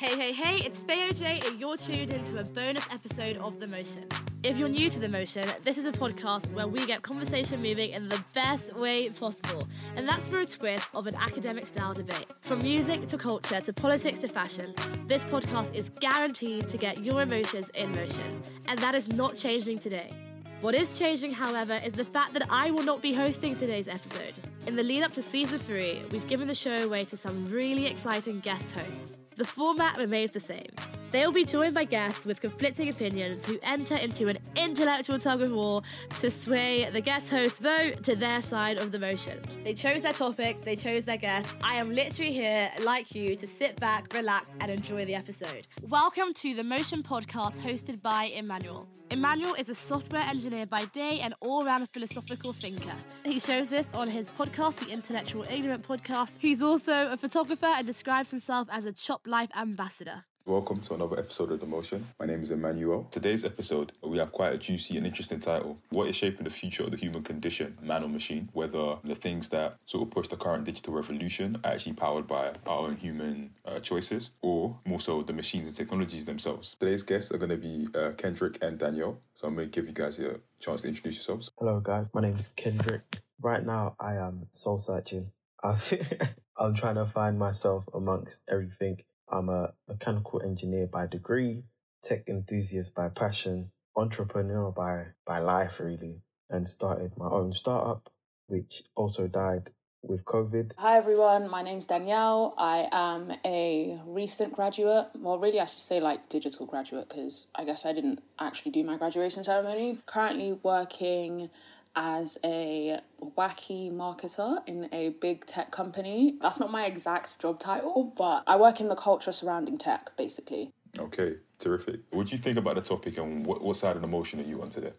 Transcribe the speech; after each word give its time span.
Hey, 0.00 0.16
hey, 0.16 0.32
hey, 0.32 0.64
it's 0.64 0.80
Fayo 0.80 1.14
J, 1.14 1.42
and 1.44 1.60
you're 1.60 1.76
tuned 1.76 2.10
into 2.10 2.40
a 2.40 2.44
bonus 2.44 2.86
episode 2.90 3.36
of 3.36 3.60
The 3.60 3.66
Motion. 3.66 4.06
If 4.42 4.56
you're 4.56 4.70
new 4.70 4.88
to 4.88 4.98
The 4.98 5.10
Motion, 5.10 5.46
this 5.62 5.76
is 5.76 5.84
a 5.84 5.92
podcast 5.92 6.50
where 6.54 6.66
we 6.66 6.86
get 6.86 7.02
conversation 7.02 7.60
moving 7.60 7.90
in 7.90 8.08
the 8.08 8.24
best 8.32 8.74
way 8.76 9.10
possible, 9.10 9.68
and 9.96 10.08
that's 10.08 10.26
for 10.26 10.38
a 10.38 10.46
twist 10.46 10.88
of 10.94 11.06
an 11.06 11.14
academic 11.16 11.66
style 11.66 11.92
debate. 11.92 12.24
From 12.40 12.62
music 12.62 13.08
to 13.08 13.18
culture 13.18 13.60
to 13.60 13.72
politics 13.74 14.20
to 14.20 14.28
fashion, 14.28 14.74
this 15.06 15.22
podcast 15.24 15.74
is 15.74 15.90
guaranteed 16.00 16.66
to 16.70 16.78
get 16.78 17.04
your 17.04 17.20
emotions 17.20 17.68
in 17.74 17.92
motion, 17.92 18.42
and 18.68 18.78
that 18.78 18.94
is 18.94 19.12
not 19.12 19.36
changing 19.36 19.80
today. 19.80 20.14
What 20.62 20.74
is 20.74 20.94
changing, 20.94 21.32
however, 21.32 21.78
is 21.84 21.92
the 21.92 22.06
fact 22.06 22.32
that 22.32 22.46
I 22.48 22.70
will 22.70 22.84
not 22.84 23.02
be 23.02 23.12
hosting 23.12 23.54
today's 23.54 23.86
episode. 23.86 24.32
In 24.66 24.76
the 24.76 24.82
lead 24.82 25.02
up 25.02 25.12
to 25.12 25.22
season 25.22 25.58
three, 25.58 26.00
we've 26.10 26.26
given 26.26 26.48
the 26.48 26.54
show 26.54 26.84
away 26.84 27.04
to 27.04 27.18
some 27.18 27.50
really 27.50 27.84
exciting 27.84 28.40
guest 28.40 28.72
hosts. 28.72 29.19
The 29.40 29.46
format 29.46 29.96
remains 29.96 30.32
the 30.32 30.38
same. 30.38 30.68
They'll 31.12 31.32
be 31.32 31.44
joined 31.44 31.74
by 31.74 31.86
guests 31.86 32.24
with 32.24 32.40
conflicting 32.40 32.88
opinions 32.88 33.44
who 33.44 33.58
enter 33.64 33.96
into 33.96 34.28
an 34.28 34.38
intellectual 34.54 35.18
tug 35.18 35.42
of 35.42 35.50
war 35.50 35.82
to 36.20 36.30
sway 36.30 36.88
the 36.92 37.00
guest 37.00 37.30
host's 37.30 37.58
vote 37.58 38.04
to 38.04 38.14
their 38.14 38.40
side 38.40 38.78
of 38.78 38.92
the 38.92 38.98
motion. 39.00 39.40
They 39.64 39.74
chose 39.74 40.02
their 40.02 40.12
topics, 40.12 40.60
they 40.60 40.76
chose 40.76 41.04
their 41.04 41.16
guests. 41.16 41.52
I 41.64 41.74
am 41.74 41.92
literally 41.92 42.30
here, 42.30 42.70
like 42.84 43.12
you, 43.12 43.34
to 43.34 43.46
sit 43.48 43.74
back, 43.80 44.14
relax, 44.14 44.52
and 44.60 44.70
enjoy 44.70 45.04
the 45.04 45.16
episode. 45.16 45.66
Welcome 45.82 46.32
to 46.34 46.54
the 46.54 46.62
Motion 46.62 47.02
Podcast 47.02 47.58
hosted 47.58 48.00
by 48.00 48.26
Emmanuel. 48.26 48.86
Emmanuel 49.10 49.54
is 49.54 49.68
a 49.68 49.74
software 49.74 50.22
engineer 50.22 50.66
by 50.66 50.84
day 50.84 51.18
and 51.18 51.34
all 51.40 51.64
round 51.64 51.88
philosophical 51.90 52.52
thinker. 52.52 52.94
He 53.24 53.40
shows 53.40 53.68
this 53.68 53.90
on 53.94 54.08
his 54.08 54.30
podcast, 54.30 54.76
the 54.76 54.92
Intellectual 54.92 55.44
Ignorant 55.50 55.82
Podcast. 55.82 56.34
He's 56.38 56.62
also 56.62 57.10
a 57.10 57.16
photographer 57.16 57.66
and 57.66 57.84
describes 57.84 58.30
himself 58.30 58.68
as 58.70 58.84
a 58.84 58.92
Chop 58.92 59.22
Life 59.26 59.50
ambassador. 59.56 60.24
Welcome 60.46 60.80
to 60.80 60.94
another 60.94 61.18
episode 61.18 61.52
of 61.52 61.60
The 61.60 61.66
Motion. 61.66 62.08
My 62.18 62.24
name 62.24 62.42
is 62.42 62.50
Emmanuel. 62.50 63.06
Today's 63.10 63.44
episode, 63.44 63.92
we 64.02 64.16
have 64.18 64.32
quite 64.32 64.54
a 64.54 64.58
juicy 64.58 64.96
and 64.96 65.06
interesting 65.06 65.38
title. 65.38 65.78
What 65.90 66.08
is 66.08 66.16
shaping 66.16 66.44
the 66.44 66.50
future 66.50 66.82
of 66.82 66.90
the 66.90 66.96
human 66.96 67.22
condition, 67.22 67.76
man 67.82 68.02
or 68.02 68.08
machine? 68.08 68.48
Whether 68.54 68.96
the 69.04 69.14
things 69.14 69.50
that 69.50 69.76
sort 69.84 70.02
of 70.02 70.10
push 70.10 70.28
the 70.28 70.36
current 70.36 70.64
digital 70.64 70.94
revolution 70.94 71.60
are 71.62 71.72
actually 71.72 71.92
powered 71.92 72.26
by 72.26 72.52
our 72.66 72.78
own 72.88 72.96
human 72.96 73.50
uh, 73.66 73.80
choices, 73.80 74.30
or 74.40 74.76
more 74.86 74.98
so 74.98 75.22
the 75.22 75.34
machines 75.34 75.68
and 75.68 75.76
technologies 75.76 76.24
themselves. 76.24 76.74
Today's 76.80 77.02
guests 77.02 77.30
are 77.30 77.38
going 77.38 77.50
to 77.50 77.58
be 77.58 77.86
uh, 77.94 78.12
Kendrick 78.12 78.58
and 78.62 78.78
Danielle. 78.78 79.20
So 79.34 79.46
I'm 79.46 79.54
going 79.54 79.70
to 79.70 79.80
give 79.80 79.86
you 79.86 79.94
guys 79.94 80.18
a 80.18 80.40
chance 80.58 80.82
to 80.82 80.88
introduce 80.88 81.16
yourselves. 81.16 81.50
Hello, 81.58 81.80
guys. 81.80 82.08
My 82.14 82.22
name 82.22 82.36
is 82.36 82.48
Kendrick. 82.56 83.20
Right 83.40 83.64
now, 83.64 83.94
I 84.00 84.14
am 84.16 84.46
soul 84.52 84.78
searching. 84.78 85.32
I'm 85.62 86.74
trying 86.74 86.94
to 86.94 87.06
find 87.06 87.38
myself 87.38 87.84
amongst 87.92 88.42
everything 88.50 89.02
I'm 89.32 89.48
a 89.48 89.74
mechanical 89.88 90.42
engineer 90.42 90.88
by 90.88 91.06
degree, 91.06 91.62
tech 92.02 92.28
enthusiast 92.28 92.94
by 92.96 93.10
passion, 93.10 93.70
entrepreneur 93.96 94.72
by, 94.72 95.06
by 95.24 95.38
life, 95.38 95.78
really, 95.78 96.22
and 96.48 96.66
started 96.66 97.16
my 97.16 97.28
own 97.28 97.52
startup, 97.52 98.10
which 98.48 98.82
also 98.96 99.28
died 99.28 99.70
with 100.02 100.24
COVID. 100.24 100.72
Hi 100.78 100.96
everyone, 100.96 101.48
my 101.48 101.62
name's 101.62 101.84
Danielle. 101.84 102.54
I 102.58 102.88
am 102.90 103.32
a 103.44 104.00
recent 104.04 104.54
graduate. 104.54 105.08
Well, 105.16 105.38
really, 105.38 105.60
I 105.60 105.66
should 105.66 105.82
say 105.82 106.00
like 106.00 106.28
digital 106.28 106.66
graduate 106.66 107.08
because 107.08 107.46
I 107.54 107.64
guess 107.64 107.86
I 107.86 107.92
didn't 107.92 108.20
actually 108.40 108.72
do 108.72 108.82
my 108.82 108.96
graduation 108.96 109.44
ceremony. 109.44 109.98
Currently 110.06 110.58
working 110.62 111.50
as 111.96 112.38
a 112.44 113.00
wacky 113.36 113.92
marketer 113.92 114.58
in 114.66 114.88
a 114.92 115.10
big 115.10 115.46
tech 115.46 115.70
company. 115.70 116.38
That's 116.40 116.60
not 116.60 116.70
my 116.70 116.86
exact 116.86 117.38
job 117.40 117.58
title, 117.60 118.12
but 118.16 118.44
I 118.46 118.56
work 118.56 118.80
in 118.80 118.88
the 118.88 118.96
culture 118.96 119.32
surrounding 119.32 119.78
tech, 119.78 120.16
basically. 120.16 120.72
Okay, 120.98 121.36
terrific. 121.58 122.00
What 122.10 122.28
do 122.28 122.32
you 122.36 122.38
think 122.38 122.58
about 122.58 122.76
the 122.76 122.82
topic 122.82 123.18
and 123.18 123.44
what, 123.46 123.62
what 123.62 123.76
side 123.76 123.96
of 123.96 124.02
the 124.02 124.08
motion 124.08 124.40
are 124.40 124.44
you 124.44 124.62
on 124.62 124.70
today? 124.70 124.92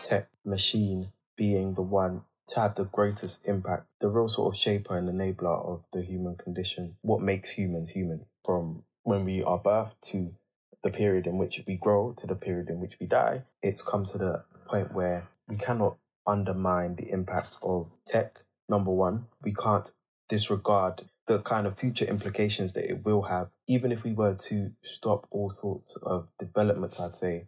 Tech 0.00 0.28
machine 0.44 1.12
being 1.36 1.74
the 1.74 1.82
one 1.82 2.22
to 2.48 2.60
have 2.60 2.74
the 2.74 2.84
greatest 2.84 3.46
impact, 3.46 3.86
the 4.00 4.08
real 4.08 4.28
sort 4.28 4.54
of 4.54 4.58
shaper 4.58 4.96
and 4.96 5.08
enabler 5.08 5.64
of 5.66 5.84
the 5.92 6.02
human 6.02 6.36
condition. 6.36 6.96
What 7.00 7.20
makes 7.20 7.50
humans 7.50 7.90
humans 7.90 8.30
from 8.44 8.84
when 9.02 9.24
we 9.24 9.42
are 9.42 9.58
birthed 9.58 10.00
to 10.10 10.34
the 10.82 10.90
period 10.90 11.26
in 11.26 11.38
which 11.38 11.62
we 11.66 11.76
grow 11.76 12.12
to 12.16 12.26
the 12.26 12.34
period 12.34 12.68
in 12.68 12.80
which 12.80 12.98
we 13.00 13.06
die, 13.06 13.42
it's 13.62 13.82
come 13.82 14.04
to 14.04 14.18
the 14.18 14.44
point 14.66 14.92
where 14.92 15.28
we 15.48 15.56
cannot 15.56 15.96
undermine 16.26 16.96
the 16.96 17.10
impact 17.10 17.56
of 17.62 17.90
tech. 18.06 18.40
Number 18.68 18.90
one, 18.90 19.26
we 19.42 19.52
can't 19.52 19.90
disregard 20.28 21.02
the 21.26 21.38
kind 21.40 21.66
of 21.66 21.78
future 21.78 22.04
implications 22.04 22.72
that 22.72 22.90
it 22.90 23.04
will 23.04 23.22
have. 23.22 23.48
Even 23.66 23.92
if 23.92 24.02
we 24.02 24.12
were 24.12 24.34
to 24.34 24.72
stop 24.82 25.26
all 25.30 25.50
sorts 25.50 25.96
of 26.02 26.28
developments, 26.38 26.98
I'd 26.98 27.16
say 27.16 27.46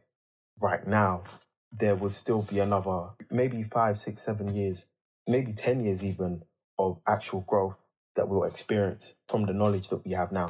right 0.60 0.86
now, 0.86 1.24
there 1.72 1.96
will 1.96 2.10
still 2.10 2.42
be 2.42 2.60
another 2.60 3.10
maybe 3.30 3.64
five, 3.64 3.96
six, 3.96 4.24
seven 4.24 4.54
years, 4.54 4.84
maybe 5.26 5.52
10 5.52 5.82
years 5.84 6.04
even 6.04 6.42
of 6.78 6.98
actual 7.06 7.40
growth 7.40 7.78
that 8.16 8.28
we'll 8.28 8.44
experience 8.44 9.14
from 9.28 9.46
the 9.46 9.52
knowledge 9.52 9.88
that 9.88 10.04
we 10.04 10.12
have 10.12 10.30
now. 10.30 10.48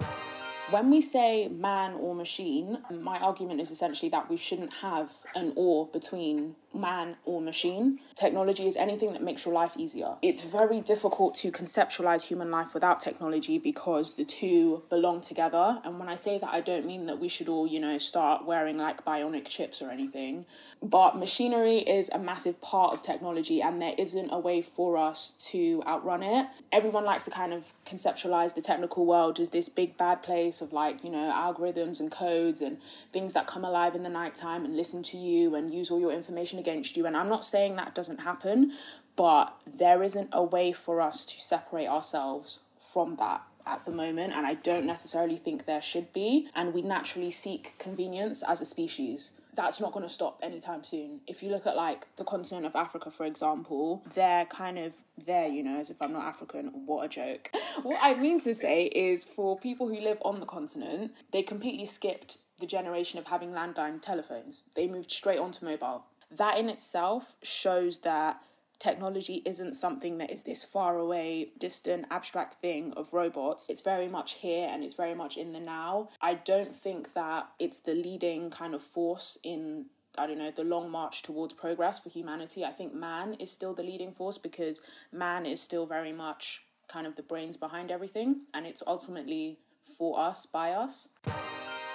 When 0.71 0.91
we 0.91 1.03
say 1.03 1.49
man 1.49 1.93
or 1.95 2.15
machine, 2.15 2.79
my 2.91 3.19
argument 3.19 3.61
is 3.61 3.71
essentially 3.71 4.09
that 4.11 4.31
we 4.31 4.37
shouldn't 4.39 4.73
have 4.75 5.11
an 5.35 5.53
or 5.57 5.87
between 5.89 6.57
man 6.75 7.17
or 7.25 7.41
machine. 7.41 8.01
Technology 8.15 8.67
is 8.67 8.77
anything 8.77 9.13
that 9.13 9.23
makes 9.23 9.45
your 9.45 9.55
life 9.55 9.75
easier. 9.77 10.15
It's 10.23 10.43
very 10.43 10.81
difficult 10.81 11.35
to 11.37 11.51
conceptualize 11.51 12.23
human 12.23 12.51
life 12.51 12.75
without 12.75 13.01
technology 13.01 13.59
because 13.59 14.15
the 14.15 14.25
two 14.25 14.83
belong 14.91 15.21
together. 15.21 15.81
And 15.85 15.99
when 15.99 16.09
I 16.09 16.17
say 16.17 16.39
that, 16.39 16.49
I 16.49 16.61
don't 16.61 16.87
mean 16.87 17.07
that 17.07 17.19
we 17.19 17.29
should 17.29 17.49
all, 17.49 17.67
you 17.67 17.81
know, 17.81 17.99
start 17.99 18.45
wearing 18.45 18.79
like 18.79 19.05
bionic 19.05 19.47
chips 19.47 19.81
or 19.81 19.91
anything. 19.91 20.47
But 20.83 21.17
machinery 21.17 21.79
is 21.79 22.11
a 22.13 22.19
massive 22.19 22.61
part 22.61 22.93
of 22.93 23.03
technology, 23.03 23.63
and 23.63 23.81
there 23.81 23.95
isn't 23.97 24.31
a 24.31 24.39
way 24.39 24.61
for 24.61 24.99
us 24.99 25.33
to 25.51 25.83
outrun 25.87 26.23
it. 26.23 26.47
Everyone 26.73 27.05
likes 27.05 27.25
to 27.25 27.31
kind 27.31 27.53
of 27.53 27.73
conceptualize 27.87 28.55
the 28.55 28.61
technical 28.63 29.07
world 29.07 29.41
as 29.41 29.51
this 29.51 29.69
big 29.69 29.97
bad 29.97 30.23
place 30.23 30.61
of 30.61 30.73
like, 30.73 31.03
you 31.03 31.11
know, 31.11 31.33
algorithms 31.33 32.01
and 32.01 32.11
codes 32.11 32.61
and 32.61 32.79
things 33.13 33.33
that 33.33 33.47
come 33.47 33.65
alive 33.65 33.95
in 33.95 34.03
the 34.03 34.09
nighttime 34.09 34.65
and 34.65 34.77
listen 34.77 35.03
to 35.03 35.17
you 35.17 35.55
and 35.55 35.73
use 35.73 35.91
all 35.91 36.01
your 36.01 36.13
information 36.13 36.59
against 36.65 36.97
you. 36.97 37.07
And 37.07 37.17
I'm 37.17 37.29
not 37.29 37.45
saying 37.45 37.77
that 37.77 37.95
doesn't 37.95 38.21
happen, 38.21 38.73
but 39.17 39.55
there 39.67 40.03
isn't 40.03 40.31
a 40.33 40.43
way 40.43 40.73
for 40.73 41.01
us 41.01 41.25
to 41.27 41.41
separate 41.41 41.89
ourselves 41.89 42.61
from 42.93 43.17
that 43.17 43.43
at 43.67 43.85
the 43.85 43.91
moment, 43.91 44.33
and 44.35 44.47
I 44.47 44.55
don't 44.55 44.87
necessarily 44.87 45.37
think 45.37 45.65
there 45.65 45.83
should 45.83 46.13
be. 46.13 46.49
And 46.55 46.75
we 46.75 46.83
naturally 46.83 47.31
seek 47.31 47.75
convenience 47.79 48.43
as 48.43 48.61
a 48.61 48.67
species. 48.67 49.31
That's 49.55 49.81
not 49.81 49.93
going 49.93 50.03
to 50.03 50.13
stop 50.13 50.41
anytime 50.43 50.83
soon. 50.83 51.21
If 51.27 51.43
you 51.43 51.51
look 51.51 51.67
at 51.67 51.77
like 51.77 52.07
the 52.17 52.25
continent 52.25 52.67
of 52.67 52.75
Africa, 52.75 53.11
for 53.11 53.25
example, 53.25 54.03
they're 54.15 54.47
kind 54.47 54.79
of 54.79 54.93
there, 55.25 55.47
you 55.47 55.63
know, 55.63 55.79
as 55.79 55.91
if 55.91 56.03
I'm 56.03 56.13
not 56.13 56.25
African. 56.25 56.67
What 56.87 57.05
a 57.05 57.09
joke. 57.09 57.51
what 57.83 57.99
I 58.03 58.15
mean 58.15 58.41
to 58.41 58.55
say 58.55 58.87
is 58.87 59.25
for 59.25 59.59
people 59.59 59.89
who 59.89 60.01
live 60.01 60.19
on 60.23 60.41
the 60.41 60.47
continent, 60.47 61.13
they 61.33 61.43
completely 61.43 61.87
skipped 61.87 62.39
the 62.59 62.67
generation 62.67 63.19
of 63.19 63.27
having 63.27 63.51
landline 63.51 64.03
telephones. 64.03 64.63
They 64.75 64.89
moved 64.89 65.11
straight 65.11 65.39
onto 65.39 65.65
mobile 65.65 66.05
that 66.37 66.59
in 66.59 66.69
itself 66.69 67.37
shows 67.43 67.99
that 67.99 68.43
technology 68.79 69.43
isn't 69.45 69.75
something 69.75 70.19
that 70.19 70.31
is 70.31 70.43
this 70.43 70.63
far 70.63 70.99
away, 70.99 71.49
distant, 71.59 72.07
abstract 72.11 72.61
thing 72.61 72.93
of 72.97 73.13
robots. 73.13 73.67
It's 73.69 73.81
very 73.81 74.09
much 74.09 74.33
here 74.35 74.69
and 74.71 74.85
it's 74.85 74.95
very 74.95 75.15
much 75.15 75.37
in 75.37 75.53
the 75.53 75.61
now. 75.61 76.11
I 76.21 76.35
don't 76.35 76.77
think 76.77 77.15
that 77.15 77.49
it's 77.59 77.79
the 77.79 77.95
leading 77.95 78.51
kind 78.51 78.75
of 78.75 78.83
force 78.83 79.39
in 79.43 79.87
I 80.17 80.29
don't 80.29 80.39
know, 80.39 80.53
the 80.55 80.63
long 80.63 80.91
march 80.91 81.23
towards 81.23 81.55
progress 81.55 81.99
for 81.99 82.09
humanity. 82.09 82.65
I 82.65 82.71
think 82.71 82.95
man 82.95 83.35
is 83.35 83.51
still 83.51 83.75
the 83.75 83.83
leading 83.83 84.13
force 84.13 84.39
because 84.39 84.81
man 85.11 85.45
is 85.45 85.61
still 85.61 85.87
very 85.87 86.13
much 86.13 86.63
kind 86.87 87.05
of 87.05 87.17
the 87.17 87.23
brains 87.23 87.57
behind 87.57 87.91
everything 87.91 88.43
and 88.53 88.65
it's 88.65 88.83
ultimately 88.87 89.59
for 89.99 90.21
us, 90.21 90.47
by 90.47 90.71
us 90.71 91.09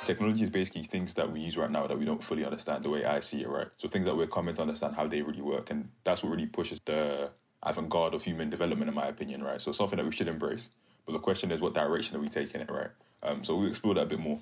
technology 0.03 0.43
is 0.43 0.49
basically 0.49 0.83
things 0.83 1.13
that 1.15 1.31
we 1.31 1.41
use 1.41 1.57
right 1.57 1.69
now 1.69 1.87
that 1.87 1.97
we 1.97 2.05
don't 2.05 2.23
fully 2.23 2.45
understand 2.45 2.83
the 2.83 2.89
way 2.89 3.05
I 3.05 3.19
see 3.19 3.41
it, 3.41 3.49
right? 3.49 3.67
So 3.77 3.87
things 3.87 4.05
that 4.05 4.15
we're 4.15 4.27
coming 4.27 4.53
to 4.55 4.61
understand 4.61 4.95
how 4.95 5.07
they 5.07 5.21
really 5.21 5.41
work. 5.41 5.69
And 5.69 5.89
that's 6.03 6.23
what 6.23 6.29
really 6.31 6.47
pushes 6.47 6.79
the 6.85 7.29
avant 7.63 7.89
garde 7.89 8.13
of 8.13 8.23
human 8.23 8.49
development, 8.49 8.89
in 8.89 8.95
my 8.95 9.07
opinion, 9.07 9.43
right? 9.43 9.59
So 9.59 9.71
something 9.71 9.97
that 9.97 10.05
we 10.05 10.11
should 10.11 10.27
embrace. 10.27 10.69
But 11.05 11.13
the 11.13 11.19
question 11.19 11.51
is, 11.51 11.61
what 11.61 11.73
direction 11.73 12.17
are 12.17 12.21
we 12.21 12.29
taking 12.29 12.61
it, 12.61 12.69
right? 12.69 12.89
Um, 13.23 13.43
so 13.43 13.55
we'll 13.55 13.67
explore 13.67 13.95
that 13.95 14.03
a 14.03 14.05
bit 14.05 14.19
more. 14.19 14.39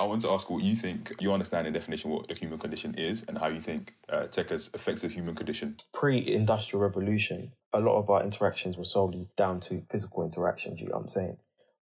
I 0.00 0.04
want 0.04 0.22
to 0.22 0.30
ask 0.30 0.48
what 0.48 0.62
you 0.62 0.74
think, 0.76 1.12
you 1.20 1.30
understand 1.30 1.66
in 1.66 1.74
definition 1.74 2.10
what 2.10 2.26
the 2.26 2.34
human 2.34 2.58
condition 2.58 2.94
is 2.94 3.22
and 3.28 3.36
how 3.36 3.48
you 3.48 3.60
think 3.60 3.94
uh, 4.08 4.28
tech 4.28 4.48
has 4.48 4.70
affected 4.72 5.10
the 5.10 5.14
human 5.14 5.34
condition. 5.34 5.76
Pre 5.92 6.26
industrial 6.26 6.82
revolution, 6.82 7.52
a 7.74 7.80
lot 7.80 7.98
of 7.98 8.08
our 8.08 8.24
interactions 8.24 8.78
were 8.78 8.86
solely 8.86 9.28
down 9.36 9.60
to 9.60 9.84
physical 9.90 10.24
interactions, 10.24 10.80
you 10.80 10.86
know 10.86 10.94
what 10.94 11.02
I'm 11.02 11.08
saying? 11.08 11.36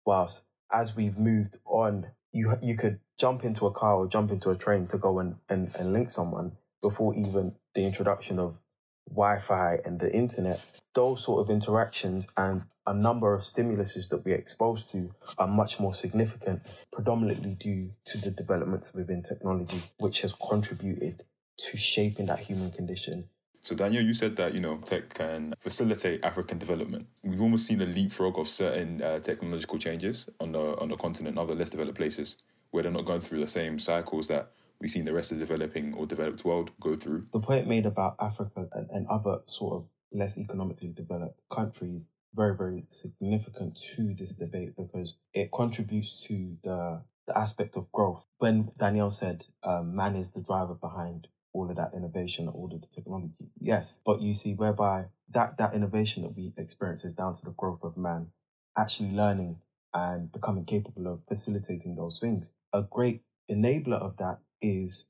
Whilst 0.05 0.43
as 0.69 0.97
we've 0.97 1.17
moved 1.17 1.59
on, 1.65 2.07
you 2.33 2.57
you 2.61 2.75
could 2.75 2.99
jump 3.17 3.45
into 3.45 3.65
a 3.65 3.71
car 3.71 3.95
or 3.95 4.07
jump 4.07 4.31
into 4.31 4.49
a 4.49 4.55
train 4.55 4.87
to 4.87 4.97
go 4.97 5.19
and, 5.19 5.37
and, 5.47 5.71
and 5.75 5.93
link 5.93 6.11
someone 6.11 6.57
before 6.81 7.15
even 7.15 7.55
the 7.73 7.85
introduction 7.85 8.37
of 8.37 8.59
Wi-Fi 9.09 9.79
and 9.85 9.99
the 9.99 10.11
internet, 10.13 10.65
those 10.93 11.23
sort 11.23 11.41
of 11.41 11.49
interactions 11.49 12.27
and 12.37 12.63
a 12.85 12.93
number 12.93 13.35
of 13.35 13.41
stimuluses 13.41 14.09
that 14.09 14.25
we're 14.25 14.35
exposed 14.35 14.89
to 14.91 15.13
are 15.37 15.47
much 15.47 15.79
more 15.79 15.93
significant, 15.93 16.61
predominantly 16.91 17.51
due 17.59 17.91
to 18.05 18.17
the 18.17 18.31
developments 18.31 18.93
within 18.93 19.21
technology, 19.21 19.83
which 19.99 20.21
has 20.21 20.33
contributed 20.33 21.23
to 21.57 21.77
shaping 21.77 22.25
that 22.25 22.39
human 22.39 22.71
condition. 22.71 23.25
So 23.61 23.75
Daniel, 23.75 24.01
you 24.01 24.13
said 24.13 24.35
that 24.37 24.53
you 24.53 24.61
know 24.61 24.77
tech 24.77 25.13
can 25.13 25.53
facilitate 25.59 26.23
African 26.23 26.57
development. 26.57 27.05
We've 27.23 27.41
almost 27.41 27.67
seen 27.67 27.81
a 27.81 27.85
leapfrog 27.85 28.39
of 28.39 28.47
certain 28.47 29.01
uh, 29.03 29.19
technological 29.19 29.77
changes 29.77 30.29
on 30.39 30.53
the 30.53 30.77
on 30.79 30.89
the 30.89 30.95
continent, 30.95 31.37
and 31.37 31.39
other 31.39 31.53
less 31.53 31.69
developed 31.69 31.97
places, 31.97 32.37
where 32.71 32.83
they're 32.83 32.91
not 32.91 33.05
going 33.05 33.21
through 33.21 33.41
the 33.41 33.47
same 33.47 33.77
cycles 33.77 34.27
that 34.29 34.51
we've 34.79 34.91
seen 34.91 35.05
the 35.05 35.13
rest 35.13 35.31
of 35.31 35.39
the 35.39 35.45
developing 35.45 35.93
or 35.93 36.05
developed 36.05 36.45
world 36.45 36.71
go 36.79 36.95
through. 36.95 37.27
The 37.33 37.39
point 37.39 37.67
made 37.67 37.85
about 37.85 38.15
Africa 38.19 38.67
and, 38.73 38.89
and 38.91 39.07
other 39.07 39.39
sort 39.45 39.75
of 39.75 39.87
less 40.11 40.37
economically 40.37 40.89
developed 40.89 41.39
countries 41.51 42.09
very 42.35 42.55
very 42.55 42.85
significant 42.89 43.79
to 43.95 44.13
this 44.13 44.33
debate 44.35 44.75
because 44.77 45.15
it 45.33 45.51
contributes 45.51 46.23
to 46.23 46.57
the 46.63 47.01
the 47.29 47.37
aspect 47.37 47.77
of 47.77 47.91
growth. 47.91 48.25
When 48.39 48.71
Danielle 48.77 49.11
said 49.11 49.45
um, 49.63 49.95
man 49.95 50.15
is 50.15 50.31
the 50.31 50.41
driver 50.41 50.73
behind 50.73 51.27
all 51.53 51.69
of 51.69 51.75
that 51.77 51.91
innovation, 51.95 52.47
all 52.47 52.71
of 52.73 52.81
the 52.81 52.87
technology. 52.87 53.49
Yes, 53.59 53.99
but 54.05 54.21
you 54.21 54.33
see, 54.33 54.53
whereby 54.53 55.05
that 55.29 55.57
that 55.57 55.73
innovation 55.73 56.23
that 56.23 56.35
we 56.35 56.53
experience 56.57 57.05
is 57.05 57.13
down 57.13 57.33
to 57.35 57.45
the 57.45 57.51
growth 57.51 57.83
of 57.83 57.97
man 57.97 58.27
actually 58.77 59.11
learning 59.11 59.59
and 59.93 60.31
becoming 60.31 60.65
capable 60.65 61.07
of 61.07 61.21
facilitating 61.27 61.95
those 61.95 62.19
things. 62.19 62.51
A 62.73 62.83
great 62.83 63.21
enabler 63.49 63.99
of 63.99 64.17
that 64.17 64.39
is 64.61 65.05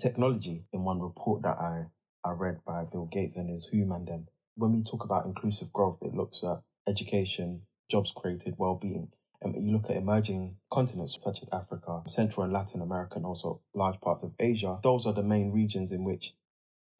technology. 0.00 0.64
In 0.72 0.84
one 0.84 1.00
report 1.00 1.42
that 1.42 1.58
I 1.58 1.86
I 2.24 2.30
read 2.32 2.60
by 2.64 2.84
Bill 2.84 3.06
Gates 3.10 3.36
and 3.36 3.50
his 3.50 3.66
Who 3.66 3.92
and 3.92 4.06
them, 4.06 4.28
when 4.54 4.72
we 4.72 4.82
talk 4.84 5.04
about 5.04 5.26
inclusive 5.26 5.72
growth, 5.72 5.98
it 6.02 6.14
looks 6.14 6.44
at 6.44 6.62
education, 6.86 7.62
jobs 7.90 8.12
created, 8.12 8.54
well-being. 8.58 9.08
And 9.40 9.56
you 9.56 9.72
look 9.72 9.90
at 9.90 9.96
emerging 9.96 10.56
continents 10.70 11.16
such 11.18 11.42
as 11.42 11.48
Africa, 11.52 12.02
Central 12.06 12.44
and 12.44 12.52
Latin 12.52 12.80
America, 12.80 13.16
and 13.16 13.26
also 13.26 13.60
large 13.74 14.00
parts 14.00 14.22
of 14.22 14.34
Asia, 14.38 14.78
those 14.84 15.04
are 15.04 15.12
the 15.12 15.24
main 15.24 15.50
regions 15.50 15.90
in 15.90 16.04
which 16.04 16.34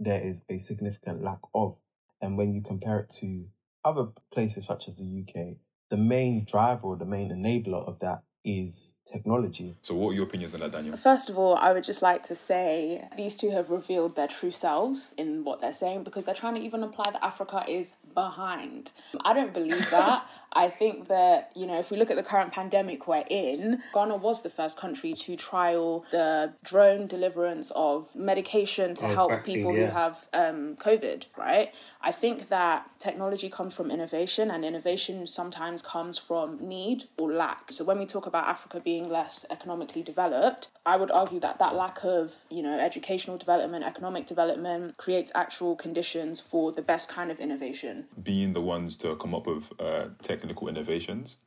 there 0.01 0.21
is 0.21 0.45
a 0.49 0.59
significant 0.59 1.23
lack 1.23 1.39
of. 1.55 1.77
And 2.21 2.37
when 2.37 2.53
you 2.53 2.61
compare 2.61 2.99
it 2.99 3.11
to 3.21 3.47
other 3.85 4.09
places 4.33 4.67
such 4.67 4.89
as 4.89 4.97
the 4.97 5.05
UK, 5.05 5.57
the 5.91 5.97
main 5.97 6.45
driver 6.45 6.89
or 6.89 6.97
the 6.97 7.05
main 7.05 7.31
enabler 7.31 7.87
of 7.87 8.01
that 8.01 8.23
is 8.45 8.95
technology. 9.07 9.77
So, 9.83 9.95
what 9.95 10.11
are 10.11 10.15
your 10.15 10.25
opinions 10.25 10.55
on 10.55 10.61
that, 10.61 10.73
Daniel? 10.73 10.97
First 10.97 11.31
of 11.31 11.39
all, 11.39 11.57
I 11.57 11.73
would 11.73 11.85
just 11.85 12.03
like 12.03 12.25
to 12.29 12.35
say 12.35 13.07
these 13.17 13.37
two 13.37 13.51
have 13.51 13.71
revealed 13.71 14.17
their 14.17 14.29
true 14.29 14.51
selves 14.51 15.15
in 15.17 15.45
what 15.45 15.61
they're 15.61 15.73
saying 15.73 16.05
because 16.05 16.25
they're 16.25 16.35
trying 16.35 16.55
to 16.55 16.61
even 16.61 16.83
imply 16.83 17.11
that 17.11 17.23
Africa 17.23 17.65
is 17.69 17.93
behind. 18.15 18.93
I 19.25 19.33
don't 19.33 19.53
believe 19.53 19.91
that. 19.91 20.27
I 20.55 20.69
think 20.69 21.09
that, 21.09 21.51
you 21.55 21.67
know, 21.67 21.79
if 21.79 21.91
we 21.91 21.97
look 21.97 22.11
at 22.11 22.17
the 22.17 22.23
current 22.23 22.53
pandemic 22.53 23.07
we're 23.07 23.25
in, 23.31 23.83
Ghana 23.95 24.17
was 24.17 24.43
the 24.43 24.51
first 24.51 24.77
country 24.77 25.15
to 25.15 25.37
trial 25.37 26.05
the 26.11 26.53
drone 26.63 27.07
deliverance 27.07 27.73
of 27.75 28.15
medication 28.15 28.95
to 28.97 29.07
Oh, 29.07 29.15
help 29.15 29.33
vaccine, 29.33 29.57
people 29.57 29.75
yeah. 29.75 29.87
who 29.87 29.93
have 29.93 30.29
um, 30.33 30.77
COVID, 30.77 31.25
right? 31.37 31.75
I 32.01 32.13
think 32.13 32.49
that 32.51 32.89
technology 32.99 33.49
comes 33.49 33.75
from 33.75 33.91
innovation, 33.91 34.51
and 34.51 34.65
innovation 34.65 35.27
sometimes 35.27 35.81
comes 35.83 36.19
from 36.19 36.59
need 36.61 37.05
or 37.19 37.33
lack. 37.33 37.73
So 37.73 37.85
when 37.85 37.99
we 37.99 38.07
talk 38.07 38.27
about 38.27 38.47
Africa 38.47 38.81
being 38.81 39.09
less 39.09 39.47
economically 39.51 40.03
developed, 40.03 40.69
I 40.85 40.97
would 40.97 41.11
argue 41.11 41.41
that 41.41 41.59
that 41.61 41.75
lack 41.75 42.05
of, 42.05 42.35
you 42.51 42.63
know, 42.63 42.79
educational 42.79 43.39
development, 43.39 43.85
economic 43.85 44.27
development 44.27 44.97
creates 44.99 45.33
actual 45.35 45.77
conditions 45.77 46.41
for 46.41 46.73
the 46.73 46.83
best 46.83 47.09
kind 47.09 47.31
of 47.31 47.41
innovation. 47.41 48.02
Being 48.23 48.53
the 48.53 48.61
ones 48.61 48.97
to 48.99 49.17
come 49.17 49.35
up 49.35 49.47
with 49.47 49.73
uh, 49.81 50.09
technical 50.21 50.69
innovations, 50.69 51.39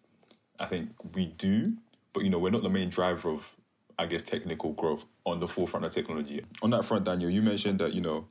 I 0.60 0.66
think 0.66 0.90
we 1.14 1.28
do, 1.28 1.74
but 2.14 2.24
you 2.24 2.30
know, 2.30 2.40
we're 2.40 2.52
not 2.52 2.64
the 2.64 2.70
main 2.70 2.90
driver 2.90 3.30
of, 3.30 3.56
I 4.00 4.06
guess, 4.06 4.24
technical 4.24 4.74
growth 4.74 5.06
on 5.26 5.40
the 5.40 5.48
forefront 5.48 5.86
of 5.86 5.92
technology. 5.92 6.44
On 6.62 6.70
that 6.72 6.86
front, 6.86 7.06
Daniel, 7.06 7.30
you 7.30 7.42
mentioned 7.42 7.80
that 7.80 7.94
you 7.94 8.02
know, 8.02 8.28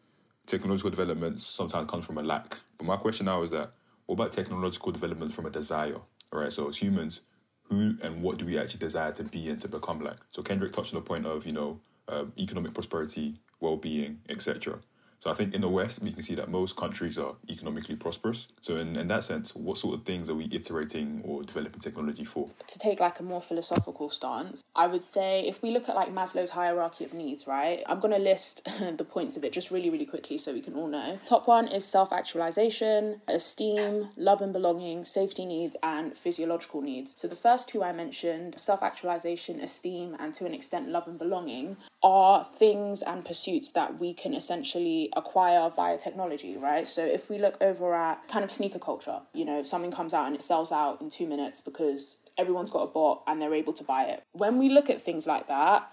technological 0.47 0.91
developments 0.91 1.45
sometimes 1.45 1.91
comes 1.91 2.05
from 2.05 2.19
a 2.19 2.23
lack. 2.23 2.59
But 2.79 2.87
my 2.87 2.97
question 2.97 3.27
now 3.27 3.43
is 3.43 3.51
that, 3.51 3.73
what 4.07 4.15
about 4.15 4.33
technological 4.33 4.93
development 4.93 5.33
from 5.33 5.47
a 5.47 5.51
desire? 5.51 5.97
All 6.33 6.41
right, 6.41 6.53
so 6.53 6.69
as 6.69 6.77
humans, 6.77 7.21
who 7.65 7.97
and 8.03 8.23
what 8.23 8.39
do 8.39 8.45
we 8.45 8.59
actually 8.59 8.81
desire 8.81 9.13
to 9.13 9.25
be 9.25 9.49
and 9.49 9.61
to 9.61 9.69
become 9.69 10.01
like? 10.01 10.19
So 10.31 10.43
Kendrick 10.43 10.73
touched 10.73 10.95
on 10.95 11.01
the 11.01 11.07
point 11.07 11.27
of 11.27 11.47
you 11.47 11.53
know, 11.53 11.81
um, 12.09 12.33
economic 12.39 12.75
prosperity, 12.75 13.37
well-being, 13.61 14.21
etc. 14.29 14.79
So 15.25 15.31
I 15.31 15.33
think 15.33 15.55
in 15.55 15.63
the 15.63 15.71
West, 15.71 16.03
we 16.03 16.13
can 16.13 16.23
see 16.23 16.35
that 16.35 16.51
most 16.51 16.77
countries 16.77 17.19
are 17.19 17.35
economically 17.49 17.97
prosperous. 17.97 18.49
So 18.61 18.77
in, 18.77 18.95
in 18.99 19.09
that 19.09 19.25
sense, 19.25 19.55
what 19.55 19.79
sort 19.79 19.95
of 19.95 20.05
things 20.05 20.29
are 20.29 20.35
we 20.35 20.51
iterating 20.53 21.23
or 21.25 21.43
developing 21.43 21.81
technology 21.81 22.27
for? 22.27 22.51
to 22.67 22.79
take 22.79 23.01
like 23.01 23.21
a 23.21 23.23
more 23.23 23.41
philosophical 23.41 24.11
stance, 24.11 24.63
I 24.77 24.87
would 24.87 25.03
say 25.03 25.47
if 25.47 25.63
we 25.63 25.71
look 25.71 25.89
at 25.89 25.95
like 25.95 26.13
Maslow's 26.13 26.51
hierarchy 26.51 27.07
of 27.07 27.15
needs, 27.15 27.47
right? 27.47 27.83
I'm 27.87 28.01
going 28.01 28.13
to 28.13 28.21
list 28.21 28.65
the 28.99 29.05
points 29.05 29.35
of 29.39 29.45
it 29.45 29.53
just 29.55 29.71
really, 29.71 29.89
really 29.89 30.05
quickly 30.05 30.37
so 30.37 30.53
we 30.53 30.61
can 30.61 30.75
all 30.75 30.89
know. 30.89 31.19
Top 31.25 31.49
one 31.49 31.69
is 31.69 31.87
self 31.87 32.13
actualization, 32.13 33.23
esteem, 33.27 34.09
love 34.19 34.43
and 34.43 34.53
belonging, 34.53 35.07
safety 35.07 35.47
needs, 35.47 35.75
and 35.83 36.19
physiological 36.19 36.83
needs. 36.83 37.15
So 37.19 37.29
the 37.29 37.37
first 37.37 37.69
two 37.69 37.83
I 37.83 37.93
mentioned, 37.93 38.57
self 38.59 38.83
actualization, 38.83 39.61
esteem, 39.61 40.17
and 40.19 40.35
to 40.35 40.45
an 40.45 40.53
extent, 40.53 40.89
love 40.89 41.07
and 41.07 41.19
belonging, 41.19 41.79
are 42.05 42.47
things 42.59 43.01
and 43.01 43.25
pursuits 43.25 43.71
that 43.71 43.99
we 43.99 44.13
can 44.13 44.35
essentially 44.35 45.09
acquire 45.17 45.71
via 45.71 45.97
technology, 45.97 46.55
right? 46.55 46.87
So 46.87 47.03
if 47.03 47.31
we 47.31 47.39
look 47.39 47.57
over 47.63 47.95
at 47.95 48.29
kind 48.29 48.45
of 48.45 48.53
sneaker 48.53 48.79
culture, 48.79 49.21
you 49.33 49.47
know, 49.47 49.63
something 49.63 49.91
comes 49.91 50.13
out 50.13 50.27
and 50.27 50.35
it 50.35 50.43
sells 50.43 50.71
out 50.71 51.01
in 51.01 51.09
two 51.09 51.27
minutes 51.27 51.63
because 51.63 52.19
everyone's 52.37 52.69
got 52.69 52.83
a 52.83 52.87
bot 52.89 53.23
and 53.27 53.41
they're 53.41 53.55
able 53.55 53.73
to 53.73 53.85
buy 53.85 54.05
it. 54.05 54.23
When 54.33 54.59
we 54.59 54.69
look 54.69 54.91
at 54.91 55.03
things 55.03 55.27
like 55.27 55.49
that, 55.49 55.91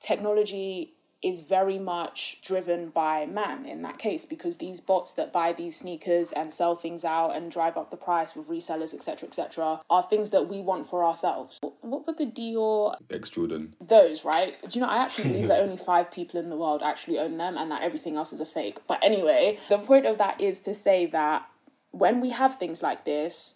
technology 0.00 0.94
is 1.26 1.40
very 1.40 1.78
much 1.78 2.38
driven 2.42 2.88
by 2.90 3.26
man 3.26 3.66
in 3.66 3.82
that 3.82 3.98
case 3.98 4.24
because 4.24 4.58
these 4.58 4.80
bots 4.80 5.14
that 5.14 5.32
buy 5.32 5.52
these 5.52 5.76
sneakers 5.76 6.32
and 6.32 6.52
sell 6.52 6.74
things 6.74 7.04
out 7.04 7.30
and 7.34 7.50
drive 7.50 7.76
up 7.76 7.90
the 7.90 7.96
price 7.96 8.34
with 8.34 8.48
resellers 8.48 8.94
etc 8.94 9.28
etc 9.28 9.80
are 9.90 10.06
things 10.08 10.30
that 10.30 10.48
we 10.48 10.60
want 10.60 10.88
for 10.88 11.04
ourselves 11.04 11.58
what 11.80 12.06
were 12.06 12.12
the 12.12 12.26
dior 12.26 12.96
Ex 13.10 13.28
Jordan. 13.30 13.74
those, 13.80 14.24
right? 14.24 14.60
Do 14.62 14.78
you 14.78 14.84
know, 14.84 14.90
I 14.90 14.98
actually 14.98 15.30
believe 15.30 15.48
that 15.48 15.60
only 15.66 15.76
five 15.76 16.10
people 16.10 16.38
in 16.38 16.50
the 16.50 16.56
world 16.56 16.82
actually 16.82 17.18
own 17.18 17.38
them 17.38 17.56
and 17.56 17.70
that 17.70 17.82
everything 17.82 18.16
else 18.16 18.32
is 18.32 18.40
a 18.40 18.46
fake. 18.46 18.78
But 18.86 19.02
anyway, 19.02 19.58
the 19.68 19.78
point 19.78 20.06
of 20.06 20.18
that 20.18 20.40
is 20.40 20.60
to 20.62 20.74
say 20.74 21.06
that 21.06 21.48
when 21.90 22.20
we 22.20 22.30
have 22.30 22.58
things 22.58 22.82
like 22.82 23.04
this, 23.04 23.54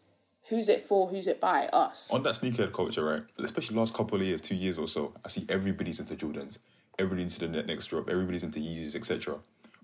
who's 0.48 0.68
it 0.68 0.86
for, 0.86 1.08
who's 1.08 1.26
it 1.26 1.40
by? 1.40 1.66
Us. 1.66 2.10
On 2.10 2.22
that 2.22 2.34
sneakerhead 2.34 2.72
culture, 2.72 3.04
right? 3.04 3.22
Especially 3.38 3.76
last 3.76 3.94
couple 3.94 4.18
of 4.18 4.26
years, 4.26 4.40
two 4.40 4.54
years 4.54 4.78
or 4.78 4.88
so, 4.88 5.12
I 5.24 5.28
see 5.28 5.46
everybody's 5.48 6.00
into 6.00 6.14
Jordans, 6.14 6.58
everybody's 7.00 7.40
into 7.40 7.60
the 7.60 7.66
next 7.66 7.86
drop, 7.86 8.08
everybody's 8.08 8.42
into 8.42 8.60
Yeezys, 8.60 8.94
etc. 8.94 9.38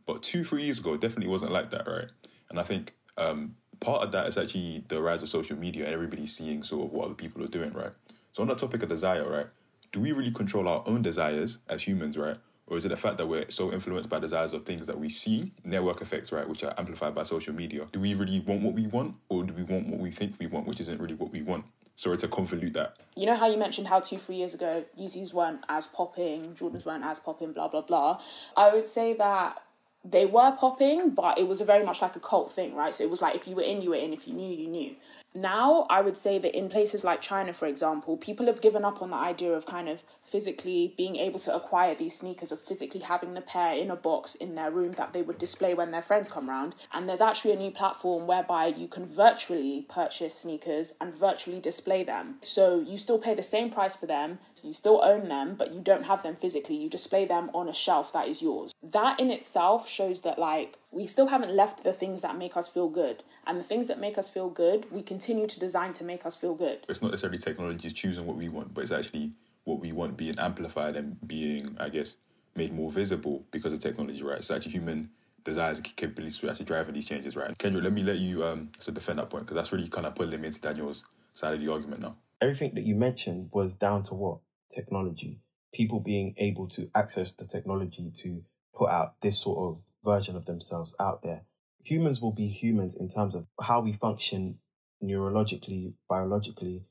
But 0.07 0.23
two, 0.23 0.45
three 0.45 0.63
years 0.63 0.79
ago, 0.79 0.95
it 0.95 1.01
definitely 1.01 1.29
wasn't 1.29 1.53
like 1.53 1.71
that, 1.71 1.89
right? 1.89 2.09
And 2.51 2.61
I 2.61 2.63
think 2.63 2.95
um, 3.17 3.57
part 3.81 4.03
of 4.05 4.13
that 4.13 4.27
is 4.27 4.39
actually 4.39 4.85
the 4.89 5.03
rise 5.03 5.23
of 5.23 5.29
social 5.29 5.57
media 5.57 5.85
and 5.85 5.93
everybody 5.93 6.27
seeing 6.27 6.63
sort 6.63 6.87
of 6.87 6.93
what 6.93 7.07
other 7.07 7.15
people 7.15 7.43
are 7.43 7.49
doing, 7.49 7.71
right? 7.73 7.93
So 8.33 8.43
on 8.43 8.49
that 8.49 8.59
topic 8.59 8.83
of 8.83 8.89
desire, 8.89 9.29
right? 9.29 9.47
Do 9.93 10.01
we 10.01 10.13
really 10.13 10.31
control 10.31 10.69
our 10.69 10.83
own 10.87 11.03
desires 11.03 11.59
as 11.69 11.83
humans, 11.83 12.19
right? 12.19 12.37
Or 12.69 12.77
is 12.77 12.85
it 12.85 12.89
the 12.89 12.97
fact 12.97 13.17
that 13.19 13.27
we're 13.27 13.49
so 13.49 13.73
influenced 13.73 14.11
by 14.11 14.19
desires 14.19 14.53
of 14.53 14.65
things 14.65 14.87
that 14.89 14.99
we 14.99 15.09
see, 15.09 15.53
network 15.65 16.01
effects, 16.01 16.33
right, 16.33 16.49
which 16.49 16.65
are 16.65 16.75
amplified 16.77 17.15
by 17.15 17.23
social 17.23 17.55
media? 17.55 17.87
Do 17.93 18.01
we 18.01 18.15
really 18.15 18.41
want 18.41 18.63
what 18.63 18.75
we 18.75 18.89
want, 18.89 19.15
or 19.29 19.45
do 19.45 19.55
we 19.55 19.63
want 19.63 19.87
what 19.87 20.01
we 20.01 20.11
think 20.11 20.35
we 20.41 20.47
want, 20.47 20.67
which 20.67 20.81
isn't 20.81 21.01
really 21.01 21.15
what 21.15 21.31
we 21.31 21.43
want? 21.43 21.65
Sorry 21.97 22.19
to 22.19 22.29
convolute 22.29 22.75
that. 22.75 22.97
You 23.17 23.25
know 23.25 23.37
how 23.37 23.49
you 23.49 23.57
mentioned 23.57 23.88
how 23.88 24.00
two, 24.00 24.19
three 24.19 24.37
years 24.37 24.53
ago 24.53 24.85
Yeezys 24.99 25.33
weren't 25.33 25.61
as 25.69 25.87
popping, 25.87 26.55
Jordans 26.55 26.85
weren't 26.85 27.05
as 27.05 27.19
popping, 27.19 27.53
blah, 27.53 27.69
blah, 27.69 27.81
blah. 27.81 28.21
I 28.57 28.73
would 28.73 28.88
say 28.88 29.15
that 29.15 29.62
they 30.05 30.26
were 30.26 30.53
popping, 30.53 31.11
but 31.11 31.38
it 31.38 31.49
was 31.49 31.61
a 31.61 31.65
very 31.65 31.85
much 31.85 32.03
like 32.03 32.15
a 32.15 32.21
cult 32.21 32.53
thing, 32.53 32.75
right? 32.75 32.95
So 32.95 33.03
it 33.03 33.11
was 33.11 33.23
like 33.23 33.35
if 33.35 33.49
you 33.49 33.57
were 33.57 33.62
in, 33.62 33.83
you 33.83 33.91
were 33.91 33.97
in. 33.97 34.12
If 34.12 34.29
you 34.29 34.35
knew, 34.35 34.55
you 34.55 34.69
knew. 34.69 34.95
Now, 35.37 35.87
I 35.90 36.00
would 36.00 36.16
say 36.16 36.38
that 36.38 36.57
in 36.57 36.71
places 36.71 37.05
like 37.05 37.21
China, 37.21 37.52
for 37.52 37.66
example, 37.66 38.16
people 38.16 38.47
have 38.47 38.62
given 38.62 38.87
up 38.87 39.02
on 39.02 39.11
the 39.11 39.16
idea 39.16 39.52
of 39.52 39.66
kind 39.66 39.87
of 39.87 40.02
physically 40.25 40.95
being 40.97 41.16
able 41.16 41.38
to 41.40 41.55
acquire 41.55 41.95
these 41.95 42.19
sneakers, 42.19 42.50
of 42.50 42.61
physically 42.62 43.00
having 43.00 43.35
the 43.35 43.43
pair 43.43 43.76
in 43.76 43.90
a 43.90 43.97
box 43.97 44.35
in 44.35 44.55
their 44.55 44.71
room 44.71 44.93
that 44.93 45.12
they 45.12 45.21
would 45.21 45.37
display 45.37 45.75
when 45.75 45.90
their 45.90 46.00
friends 46.02 46.31
come 46.31 46.49
round. 46.49 46.75
And 46.90 47.07
there's 47.07 47.21
actually 47.21 47.52
a 47.52 47.57
new 47.57 47.71
platform 47.71 48.26
whereby 48.26 48.69
you 48.69 48.88
can 48.88 49.05
virtually 49.05 49.85
purchase 49.90 50.35
sneakers 50.35 50.95
and 51.02 51.14
virtually 51.14 51.61
display 51.61 52.02
them. 52.02 52.37
So 52.43 52.81
you 52.81 52.97
still 52.97 53.19
pay 53.19 53.35
the 53.35 53.43
same 53.43 53.71
price 53.71 53.95
for 53.95 54.07
them, 54.07 54.38
you 54.64 54.73
still 54.73 55.05
own 55.05 55.28
them, 55.28 55.55
but 55.55 55.75
you 55.75 55.81
don't 55.81 56.07
have 56.07 56.23
them 56.23 56.37
physically. 56.37 56.76
You 56.76 56.88
display 56.88 57.26
them 57.26 57.50
on 57.52 57.69
a 57.69 57.75
shelf 57.75 58.11
that 58.14 58.26
is 58.26 58.40
yours. 58.40 58.73
That 58.83 59.21
in 59.21 59.31
itself 59.31 59.87
shows 59.87 60.23
that, 60.23 60.38
like, 60.38 60.78
we 60.90 61.07
still 61.07 61.26
haven't 61.26 61.55
left 61.55 61.85
the 61.85 61.93
things 61.93 62.23
that 62.23 62.38
make 62.38 62.57
us 62.57 62.69
feel 62.69 62.88
good. 62.88 63.23
And 63.47 63.61
the 63.61 63.64
things 63.64 63.87
that 63.88 64.00
make 64.00 64.16
us 64.16 64.28
feel 64.28 64.49
good, 64.49 64.90
we 64.90 65.02
continue 65.02 65.25
to 65.26 65.61
design 65.61 65.92
to 65.95 66.04
make 66.04 66.25
us 66.25 66.37
feel 66.37 66.54
good. 66.54 66.87
It's 66.88 67.02
not 67.02 67.11
necessarily 67.11 67.38
technology 67.38 67.88
is 67.88 67.92
choosing 67.92 68.26
what 68.26 68.37
we 68.37 68.49
want, 68.49 68.73
but 68.73 68.83
it's 68.83 68.92
actually 68.92 69.33
what 69.64 69.80
we 69.80 69.90
want 69.90 70.16
being 70.16 70.38
amplified 70.38 70.95
and 70.95 71.16
being, 71.26 71.76
I 71.80 71.88
guess, 71.88 72.16
made 72.54 72.73
more 72.73 72.90
visible 72.90 73.45
because 73.50 73.73
of 73.73 73.80
technology, 73.80 74.23
right? 74.23 74.38
It's 74.38 74.50
actually 74.50 74.73
human 74.73 75.11
desires 75.45 75.78
and 75.78 75.97
capabilities 75.97 76.38
to 76.38 76.49
actually 76.49 76.66
driving 76.66 76.95
these 76.95 77.06
changes, 77.06 77.35
right? 77.37 77.56
Kendra, 77.59 77.83
let 77.83 77.92
me 77.92 78.02
let 78.02 78.18
you 78.18 78.45
um 78.45 78.71
so 78.78 78.92
defend 78.92 79.18
that 79.18 79.28
point 79.28 79.47
because 79.47 79.56
that's 79.56 79.73
really 79.73 79.88
kind 79.88 80.06
of 80.06 80.14
pulling 80.14 80.40
me 80.40 80.47
into 80.47 80.61
Daniel's 80.61 81.04
side 81.35 81.54
of 81.54 81.61
the 81.61 81.71
argument 81.71 82.02
now. 82.02 82.16
Everything 82.40 82.75
that 82.75 82.85
you 82.85 82.95
mentioned 82.95 83.50
was 83.52 83.75
down 83.75 84.02
to 84.04 84.14
what 84.14 84.38
technology, 84.73 85.40
people 85.75 86.00
being 86.00 86.35
able 86.38 86.68
to 86.68 86.88
access 86.95 87.33
the 87.33 87.47
technology 87.47 88.11
to 88.23 88.42
put 88.75 88.90
out 88.90 89.14
this 89.23 89.40
sort 89.40 89.59
of 89.59 89.83
version 90.04 90.37
of 90.37 90.45
themselves 90.45 90.95
out 91.00 91.23
there. 91.23 91.42
Humans 91.85 92.21
will 92.21 92.33
be 92.33 92.49
humans 92.49 92.95
in 92.95 93.09
terms 93.09 93.35
of 93.35 93.47
how 93.61 93.80
we 93.80 93.92
function 93.92 94.59
neurologically, 95.03 95.95
biologically. 96.09 96.85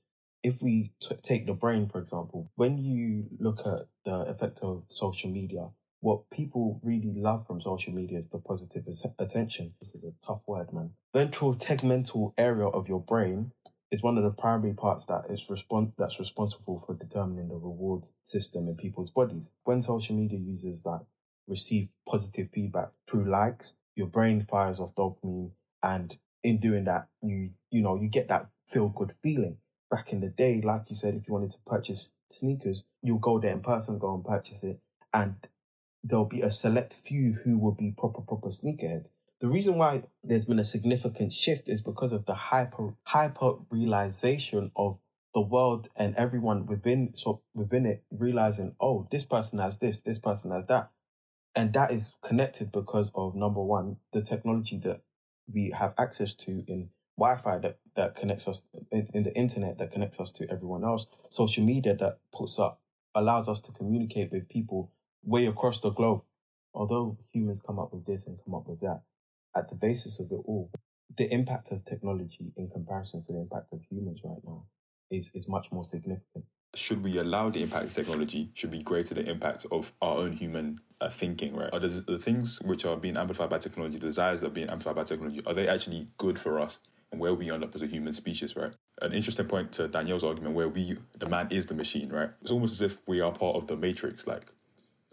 If 0.44 0.62
we 0.62 0.92
t- 1.02 1.16
take 1.24 1.48
the 1.48 1.54
brain, 1.54 1.90
for 1.90 2.00
example, 2.00 2.52
when 2.56 2.78
you 2.78 3.26
look 3.40 3.62
at 3.66 3.88
the 4.06 4.22
effect 4.30 4.60
of 4.62 4.84
social 4.90 5.30
media, 5.32 5.70
what 6.02 6.30
people 6.30 6.80
really 6.84 7.14
love 7.16 7.48
from 7.48 7.62
social 7.62 7.94
media 7.94 8.20
is 8.20 8.30
the 8.30 8.38
positive 8.38 8.86
attention. 9.18 9.74
This 9.80 9.96
is 9.96 10.04
a 10.04 10.14
tough 10.26 10.42
word, 10.46 10.72
man. 10.72 10.92
Ventral 11.16 11.56
tegmental 11.56 12.34
area 12.38 12.68
of 12.68 12.88
your 12.88 13.00
brain 13.00 13.52
is 13.92 14.04
one 14.04 14.18
of 14.18 14.24
the 14.24 14.30
primary 14.30 14.74
parts 14.74 15.06
that 15.06 15.26
is 15.30 15.48
respon- 15.48 15.94
that's 15.98 16.20
responsible 16.20 16.84
for 16.86 16.94
determining 16.94 17.48
the 17.48 17.56
rewards 17.56 18.14
system 18.22 18.68
in 18.68 18.76
people's 18.76 19.10
bodies. 19.10 19.52
When 19.64 19.82
social 19.82 20.16
media 20.16 20.38
users 20.38 20.84
that 20.84 21.06
receive 21.48 21.90
positive 22.08 22.50
feedback 22.54 22.90
through 23.10 23.26
likes, 23.30 23.74
your 23.96 24.08
brain 24.08 24.46
fires 24.50 24.80
off 24.80 24.94
dopamine, 24.96 25.52
and 25.82 26.18
in 26.46 26.60
doing 26.60 26.86
that, 26.86 27.08
you 27.22 27.50
you 27.72 27.82
know 27.82 27.96
you 27.96 28.08
get 28.08 28.28
that 28.30 28.48
feel 28.68 28.90
good 28.90 29.14
feeling. 29.24 29.58
Back 29.90 30.12
in 30.14 30.22
the 30.22 30.30
day, 30.30 30.62
like 30.62 30.84
you 30.90 30.96
said, 30.96 31.16
if 31.16 31.28
you 31.28 31.34
wanted 31.34 31.52
to 31.52 31.60
purchase 31.66 32.12
sneakers, 32.30 32.84
you'll 33.02 33.20
go 33.20 33.40
there 33.40 33.52
in 33.52 33.62
person, 33.62 34.00
go 34.00 34.14
and 34.14 34.24
purchase 34.24 34.64
it, 34.64 34.80
and 35.14 35.36
there'll 36.04 36.26
be 36.26 36.42
a 36.42 36.50
select 36.50 36.94
few 36.94 37.34
who 37.44 37.58
will 37.58 37.72
be 37.74 37.92
proper 37.92 38.22
proper 38.22 38.50
sneakerheads. 38.50 39.12
The 39.42 39.48
reason 39.48 39.78
why 39.78 40.04
there's 40.24 40.46
been 40.46 40.60
a 40.60 40.64
significant 40.64 41.34
shift 41.34 41.68
is 41.68 41.82
because 41.82 42.12
of 42.12 42.26
the 42.26 42.36
hyper 42.36 42.94
hyper 43.04 43.56
realization 43.70 44.72
of 44.76 44.98
the 45.34 45.42
world 45.42 45.90
and 45.96 46.16
everyone 46.16 46.66
within 46.66 47.12
so 47.16 47.42
within 47.54 47.86
it 47.86 48.04
realizing, 48.12 48.76
oh, 48.80 49.08
this 49.12 49.24
person 49.24 49.60
has 49.60 49.80
this, 49.80 50.00
this 50.00 50.20
person 50.20 50.52
has 50.52 50.68
that. 50.68 50.92
And 51.56 51.74
that 51.74 51.92
is 51.92 52.12
connected 52.22 52.72
because 52.72 53.12
of 53.16 53.36
number 53.36 53.62
one, 53.62 53.98
the 54.14 54.22
technology 54.22 54.78
that 54.80 55.02
we 55.52 55.72
have 55.78 55.94
access 55.98 56.34
to 56.34 56.64
in 56.68 56.90
Wi-Fi 57.18 57.60
that, 57.60 57.78
that 57.96 58.16
connects 58.16 58.48
us 58.48 58.64
in, 58.92 59.08
in 59.14 59.24
the 59.24 59.36
internet 59.36 59.78
that 59.78 59.92
connects 59.92 60.20
us 60.20 60.32
to 60.34 60.50
everyone 60.52 60.84
else, 60.84 61.06
social 61.30 61.64
media 61.64 61.96
that 61.96 62.20
puts 62.34 62.60
up 62.60 62.82
allows 63.14 63.48
us 63.48 63.62
to 63.62 63.72
communicate 63.72 64.32
with 64.32 64.50
people 64.50 64.92
way 65.24 65.46
across 65.46 65.80
the 65.80 65.90
globe. 65.90 66.22
Although 66.74 67.18
humans 67.32 67.62
come 67.66 67.80
up 67.80 67.94
with 67.94 68.06
this 68.06 68.28
and 68.28 68.38
come 68.44 68.54
up 68.54 68.68
with 68.68 68.82
that, 68.82 69.02
at 69.56 69.70
the 69.70 69.76
basis 69.76 70.20
of 70.20 70.32
it 70.32 70.42
all, 70.46 70.70
the 71.16 71.34
impact 71.34 71.72
of 71.72 71.86
technology 71.86 72.52
in 72.58 72.70
comparison 72.70 73.24
to 73.24 73.32
the 73.32 73.40
impact 73.40 73.72
of 73.72 73.80
humans 73.90 74.20
right 74.26 74.42
now 74.46 74.66
is, 75.10 75.32
is 75.34 75.48
much 75.48 75.72
more 75.72 75.86
significant. 75.86 76.44
Should 76.76 77.04
we 77.04 77.18
allow 77.18 77.50
the 77.50 77.64
impact 77.64 77.86
of 77.86 77.94
technology 77.94 78.50
should 78.54 78.72
be 78.72 78.84
greater 78.84 79.16
the 79.16 79.30
impact 79.30 79.66
of 79.72 79.92
our 80.02 80.18
own 80.18 80.34
human 80.34 80.80
uh, 81.02 81.10
thinking, 81.10 81.56
right? 81.56 81.70
Are 81.74 81.80
the, 81.80 81.88
the 81.88 82.20
things 82.20 82.62
which 82.62 82.86
are 82.86 82.98
being 82.98 83.18
amplified 83.18 83.50
by 83.50 83.58
technology, 83.58 83.98
the 83.98 84.08
desires 84.08 84.42
that 84.42 84.48
are 84.48 84.52
being 84.52 84.70
amplified 84.70 84.96
by 84.96 85.04
technology, 85.04 85.42
are 85.46 85.54
they 85.54 85.68
actually 85.68 86.08
good 86.18 86.38
for 86.38 86.60
us 86.60 86.80
and 87.12 87.22
where 87.22 87.34
we 87.34 87.52
end 87.52 87.64
up 87.64 87.74
as 87.76 87.82
a 87.82 87.88
human 87.88 88.14
species, 88.14 88.56
right? 88.56 88.74
An 89.02 89.14
interesting 89.14 89.46
point 89.46 89.72
to 89.74 89.88
Danielle's 89.88 90.24
argument 90.24 90.56
where 90.56 90.70
we, 90.70 90.98
the 91.18 91.30
man 91.30 91.48
is 91.52 91.66
the 91.66 91.74
machine, 91.74 92.10
right? 92.10 92.30
It's 92.42 92.52
almost 92.52 92.74
as 92.74 92.82
if 92.82 93.02
we 93.08 93.22
are 93.22 93.32
part 93.32 93.56
of 93.56 93.68
the 93.68 93.76
matrix, 93.76 94.28
like 94.28 94.52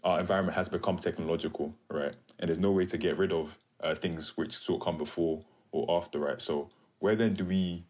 our 0.04 0.20
environment 0.20 0.56
has 0.56 0.68
become 0.68 0.96
technological, 0.98 1.74
right? 1.88 2.14
And 2.38 2.48
there's 2.48 2.58
no 2.58 2.72
way 2.72 2.86
to 2.86 2.98
get 2.98 3.18
rid 3.18 3.32
of 3.32 3.58
uh, 3.80 3.94
things 3.94 4.36
which 4.36 4.58
sort 4.58 4.80
of 4.80 4.84
come 4.84 4.98
before 4.98 5.42
or 5.70 5.96
after, 5.96 6.18
right? 6.18 6.40
So 6.40 6.70
where 6.98 7.16
then 7.16 7.34
do 7.34 7.44
we 7.44 7.84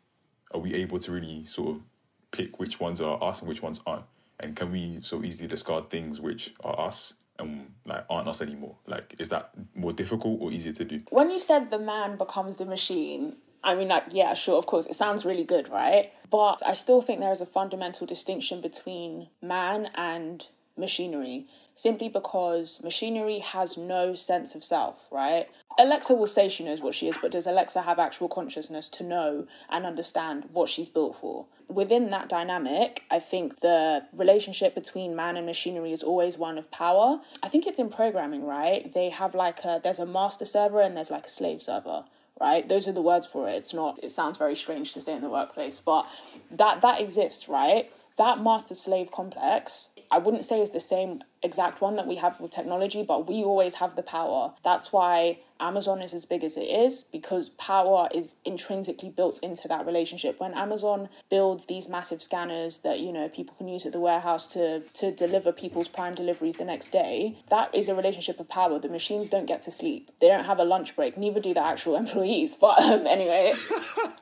are 0.53 0.61
we 0.61 0.75
able 0.75 0.99
to 0.99 1.13
really 1.13 1.45
sort 1.45 1.71
of 1.71 1.83
pick 2.33 2.59
which 2.59 2.81
ones 2.81 3.01
are 3.01 3.23
us 3.23 3.41
and 3.41 3.49
which 3.49 3.63
ones 3.63 3.81
aren't? 3.87 4.05
And 4.41 4.57
can 4.57 4.73
we 4.73 4.99
so 5.03 5.23
easily 5.23 5.47
discard 5.47 5.91
things 5.91 6.21
which 6.21 6.53
are 6.65 6.79
us 6.79 7.15
and 7.39 7.73
like 7.87 8.05
aren't 8.11 8.29
us 8.29 8.43
anymore? 8.43 8.77
Like, 8.87 9.15
is 9.19 9.29
that 9.29 9.51
more 9.75 9.93
difficult 9.93 10.41
or 10.41 10.51
easier 10.51 10.73
to 10.73 10.85
do? 10.85 11.03
When 11.11 11.31
you 11.31 11.39
said 11.39 11.71
the 11.71 11.79
man 11.79 12.17
becomes 12.17 12.57
the 12.57 12.67
machine, 12.67 13.37
I 13.65 13.77
mean, 13.77 13.89
like, 13.89 14.05
yeah, 14.11 14.35
sure, 14.35 14.59
of 14.59 14.67
course, 14.67 14.87
it 14.87 14.95
sounds 14.95 15.25
really 15.25 15.45
good, 15.45 15.69
right? 15.69 16.13
But 16.31 16.61
I 16.67 16.73
still 16.73 17.01
think 17.01 17.21
there 17.21 17.31
is 17.31 17.41
a 17.41 17.47
fundamental 17.47 18.07
distinction 18.07 18.61
between 18.61 19.29
man 19.41 19.91
and 19.95 20.45
machinery 20.77 21.47
simply 21.75 22.09
because 22.09 22.81
machinery 22.83 23.39
has 23.39 23.77
no 23.77 24.15
sense 24.15 24.55
of 24.55 24.65
self, 24.65 24.97
right? 25.11 25.49
Alexa 25.79 26.15
will 26.15 26.27
say 26.27 26.49
she 26.49 26.65
knows 26.65 26.81
what 26.81 26.95
she 26.95 27.09
is, 27.09 27.17
but 27.21 27.31
does 27.31 27.47
Alexa 27.47 27.83
have 27.83 27.99
actual 27.99 28.29
consciousness 28.29 28.89
to 28.91 29.05
know 29.05 29.47
and 29.71 29.87
understand 29.87 30.49
what 30.53 30.69
she's 30.69 30.89
built 30.89 31.17
for? 31.17 31.47
Within 31.69 32.11
that 32.11 32.29
dynamic, 32.29 33.03
I 33.11 33.19
think 33.19 33.61
the 33.61 34.05
relationship 34.13 34.75
between 34.75 35.17
man 35.17 35.37
and 35.37 35.47
machinery 35.47 35.93
is 35.93 36.03
always 36.03 36.37
one 36.37 36.59
of 36.59 36.71
power. 36.71 37.21
I 37.43 37.49
think 37.49 37.67
it's 37.67 37.79
in 37.79 37.89
programming, 37.89 38.45
right? 38.45 38.93
They 38.93 39.11
have 39.11 39.35
like 39.35 39.65
a 39.65 39.81
there's 39.83 39.99
a 39.99 40.07
master 40.07 40.45
server 40.45 40.81
and 40.81 40.97
there's 40.97 41.11
like 41.11 41.27
a 41.27 41.31
slave 41.31 41.63
server 41.63 42.05
right 42.41 42.69
those 42.69 42.89
are 42.89 42.93
the 42.93 43.03
words 43.03 43.27
for 43.27 43.49
it 43.49 43.53
it's 43.53 43.75
not 43.75 44.03
it 44.03 44.11
sounds 44.11 44.39
very 44.39 44.57
strange 44.57 44.93
to 44.93 45.01
say 45.01 45.15
in 45.15 45.21
the 45.21 45.29
workplace 45.29 45.81
but 45.85 46.07
that 46.51 46.81
that 46.81 47.01
exists 47.01 47.49
right 47.49 47.93
that 48.17 48.43
master 48.43 48.75
slave 48.75 49.11
complex 49.11 49.89
I 50.13 50.19
wouldn't 50.19 50.45
say 50.45 50.61
is 50.61 50.73
the 50.73 50.81
same 50.81 51.23
exact 51.43 51.81
one 51.81 51.97
that 51.97 52.07
we 52.07 52.17
have 52.17 52.39
with 52.39 52.51
technology, 52.51 53.03
but 53.03 53.27
we 53.27 53.43
always 53.43 53.77
have 53.77 53.97
the 53.97 54.03
power. 54.03 54.53
That's 54.63 54.93
why 54.93 55.39
Amazon 55.59 56.03
is 56.03 56.13
as 56.13 56.27
big 56.27 56.45
as 56.45 56.59
it 56.59 56.65
is 56.65 57.05
because 57.05 57.49
power 57.51 58.09
is 58.15 58.35
intrinsically 58.45 59.09
built 59.09 59.43
into 59.43 59.67
that 59.69 59.87
relationship. 59.87 60.39
When 60.39 60.53
Amazon 60.53 61.09
builds 61.31 61.65
these 61.65 61.89
massive 61.89 62.23
scanners 62.23 62.79
that 62.79 63.01
you 63.01 63.11
know 63.11 63.29
people 63.31 63.55
can 63.57 63.69
use 63.69 63.87
at 63.87 63.93
the 63.93 64.01
warehouse 64.01 64.47
to 64.49 64.81
to 64.81 65.11
deliver 65.11 65.51
people's 65.51 65.89
prime 65.89 66.15
deliveries 66.15 66.57
the 66.57 66.65
next 66.65 66.91
day, 66.91 67.39
that 67.49 67.75
is 67.75 67.89
a 67.89 67.95
relationship 67.95 68.39
of 68.39 68.49
power. 68.51 68.79
The 68.79 68.91
machines 68.91 69.31
don't 69.31 69.47
get 69.47 69.63
to 69.63 69.71
sleep. 69.71 70.11
They 70.21 70.29
don't 70.29 70.45
have 70.45 70.59
a 70.59 70.65
lunch 70.65 70.95
break. 70.95 71.17
Neither 71.17 71.41
do 71.41 71.55
the 71.55 71.65
actual 71.65 71.97
employees. 72.05 72.55
But 72.55 72.83
um, 72.83 73.07
anyway. 73.07 73.55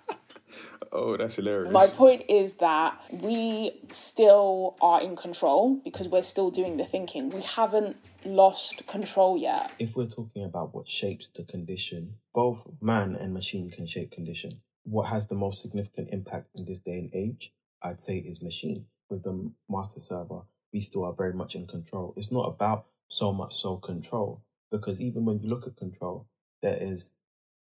Oh, 0.92 1.16
that's 1.16 1.36
hilarious. 1.36 1.72
My 1.72 1.86
point 1.86 2.24
is 2.28 2.54
that 2.54 3.00
we 3.10 3.80
still 3.90 4.76
are 4.80 5.00
in 5.00 5.16
control 5.16 5.80
because 5.84 6.08
we're 6.08 6.22
still 6.22 6.50
doing 6.50 6.76
the 6.76 6.84
thinking. 6.84 7.30
We 7.30 7.42
haven't 7.42 7.96
lost 8.24 8.86
control 8.86 9.38
yet. 9.38 9.70
If 9.78 9.96
we're 9.96 10.06
talking 10.06 10.44
about 10.44 10.74
what 10.74 10.88
shapes 10.88 11.28
the 11.28 11.44
condition, 11.44 12.16
both 12.34 12.58
man 12.80 13.14
and 13.14 13.32
machine 13.32 13.70
can 13.70 13.86
shape 13.86 14.10
condition. 14.10 14.60
What 14.84 15.08
has 15.08 15.28
the 15.28 15.34
most 15.34 15.62
significant 15.62 16.08
impact 16.10 16.48
in 16.54 16.64
this 16.64 16.80
day 16.80 16.98
and 16.98 17.10
age, 17.14 17.52
I'd 17.82 18.00
say, 18.00 18.18
is 18.18 18.42
machine. 18.42 18.86
With 19.08 19.22
the 19.22 19.52
master 19.68 20.00
server, 20.00 20.42
we 20.72 20.80
still 20.80 21.04
are 21.04 21.12
very 21.12 21.32
much 21.32 21.54
in 21.54 21.66
control. 21.66 22.14
It's 22.16 22.32
not 22.32 22.46
about 22.48 22.86
so 23.08 23.32
much 23.32 23.56
so 23.56 23.76
control, 23.76 24.42
because 24.70 25.00
even 25.00 25.24
when 25.24 25.40
you 25.40 25.48
look 25.48 25.66
at 25.66 25.76
control, 25.76 26.26
there 26.62 26.78
is 26.80 27.12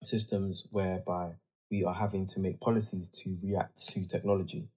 systems 0.02 0.66
whereby 0.70 1.32
we 1.70 1.84
are 1.84 1.94
having 1.94 2.26
to 2.28 2.40
make 2.40 2.60
policies 2.60 3.08
to 3.08 3.36
react 3.42 3.86
to 3.88 4.04
technology. 4.04 4.68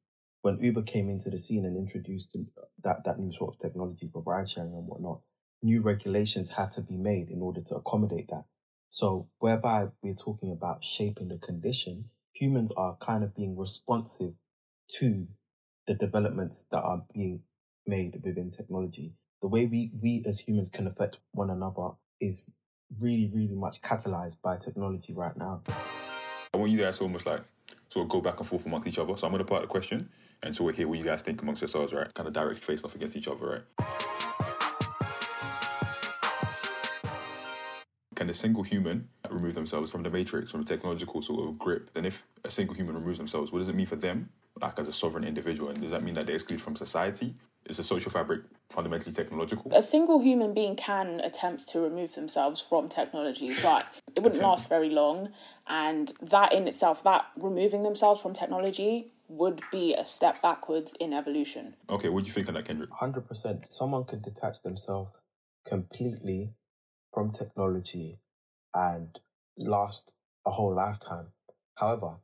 When 0.42 0.60
Uber 0.60 0.84
came 0.84 1.10
into 1.10 1.30
the 1.30 1.38
scene 1.38 1.66
and 1.66 1.78
introduced 1.78 2.36
that, 2.84 3.04
that 3.04 3.20
new 3.20 3.32
sort 3.34 3.56
of 3.56 3.60
technology 3.60 4.10
for 4.12 4.24
ride 4.26 4.50
sharing 4.50 4.74
and 4.74 4.88
whatnot, 4.88 5.20
new 5.62 5.82
regulations 5.82 6.50
had 6.50 6.72
to 6.72 6.82
be 6.82 6.96
made 6.96 7.30
in 7.30 7.42
order 7.42 7.62
to 7.62 7.76
accommodate 7.76 8.30
that. 8.30 8.46
So, 8.90 9.28
whereby 9.40 9.88
we're 10.02 10.16
talking 10.16 10.52
about 10.52 10.84
shaping 10.84 11.28
the 11.28 11.38
condition, 11.38 12.06
humans 12.34 12.72
are 12.76 12.96
kind 13.00 13.24
of 13.24 13.36
being 13.36 13.58
responsive 13.58 14.34
to 15.00 15.28
the 15.86 15.94
developments 15.94 16.66
that 16.72 16.82
are 16.82 17.04
being 17.14 17.42
made 17.86 18.22
within 18.24 18.50
technology. 18.50 19.14
The 19.42 19.48
way 19.48 19.66
we, 19.66 19.92
we 20.02 20.24
as 20.28 20.40
humans 20.40 20.70
can 20.70 20.88
affect 20.88 21.18
one 21.32 21.50
another 21.50 21.90
is 22.20 22.46
really, 23.00 23.30
really 23.34 23.56
much 23.56 23.82
catalyzed 23.82 24.42
by 24.42 24.58
technology 24.58 25.14
right 25.14 25.36
now. 25.38 25.62
Want 26.60 26.72
you 26.74 26.78
guys 26.80 26.98
to 26.98 27.04
almost 27.04 27.26
like 27.26 27.42
sort 27.90 28.04
of 28.04 28.10
go 28.10 28.20
back 28.20 28.38
and 28.38 28.46
forth 28.46 28.66
amongst 28.66 28.86
each 28.86 29.00
other. 29.00 29.16
So 29.16 29.26
I'm 29.26 29.32
going 29.32 29.40
to 29.40 29.46
put 29.46 29.60
out 29.60 29.64
a 29.64 29.68
question 29.68 30.10
and 30.42 30.56
so 30.56 30.64
we'll 30.64 30.74
hear 30.74 30.88
what 30.88 30.98
you 30.98 31.04
guys 31.04 31.22
think 31.22 31.42
amongst 31.42 31.62
yourselves, 31.62 31.94
right? 31.94 32.14
Kind 32.14 32.28
of 32.28 32.34
directly 32.34 32.62
face 32.62 32.84
off 32.84 32.96
against 32.96 33.16
each 33.16 33.28
other, 33.28 33.46
right? 33.46 33.88
Can 38.16 38.30
a 38.30 38.34
single 38.34 38.64
human 38.64 39.08
remove 39.30 39.54
themselves 39.54 39.92
from 39.92 40.04
the 40.04 40.10
matrix, 40.10 40.52
from 40.52 40.64
the 40.64 40.68
technological 40.68 41.22
sort 41.22 41.48
of 41.48 41.58
grip? 41.58 41.94
Then 41.94 42.06
if 42.06 42.26
a 42.44 42.50
single 42.50 42.76
human 42.76 42.96
removes 42.96 43.18
themselves, 43.18 43.52
what 43.52 43.60
does 43.60 43.70
it 43.70 43.76
mean 43.76 43.86
for 43.86 43.96
them, 43.96 44.30
like 44.62 44.78
as 44.80 44.88
a 44.88 44.92
sovereign 44.92 45.24
individual? 45.24 45.70
And 45.70 45.82
does 45.82 45.92
that 45.92 46.04
mean 46.04 46.16
that 46.16 46.26
they're 46.26 46.36
excluded 46.36 46.62
from 46.62 46.76
society? 46.76 47.34
Is 47.66 47.78
the 47.78 47.84
social 47.84 48.12
fabric 48.12 48.42
fundamentally 48.70 49.12
technological? 49.12 49.72
A 49.74 49.82
single 49.82 50.20
human 50.20 50.54
being 50.54 50.76
can 50.76 51.20
attempt 51.20 51.68
to 51.70 51.80
remove 51.80 52.16
themselves 52.16 52.60
from 52.60 52.90
technology, 52.90 53.56
but 53.62 53.86
it 54.16 54.24
wouldn't 54.24 54.38
attempt. 54.38 54.44
last 54.44 54.70
very 54.70 54.90
long. 54.90 55.30
And 55.68 56.12
that 56.22 56.54
in 56.54 56.68
itself, 56.68 57.04
that 57.04 57.26
removing 57.38 57.84
themselves 57.84 58.22
from 58.22 58.34
technology 58.34 59.12
would 59.28 59.62
be 59.72 59.94
a 59.94 60.04
step 60.04 60.42
backwards 60.42 60.94
in 61.00 61.14
evolution. 61.14 61.76
Okay, 61.90 62.10
what 62.10 62.24
do 62.24 62.28
you 62.28 62.34
think 62.34 62.48
of 62.48 62.56
that, 62.56 62.66
Kendrick? 62.66 62.90
100%. 62.90 63.72
Someone 63.72 64.06
could 64.06 64.24
detach 64.24 64.64
themselves 64.64 65.22
completely 65.68 66.54
from 67.14 67.32
technology 67.32 68.20
and 68.74 69.20
last 69.58 70.14
a 70.46 70.52
whole 70.52 70.74
lifetime. 70.74 71.28
However, 71.76 72.16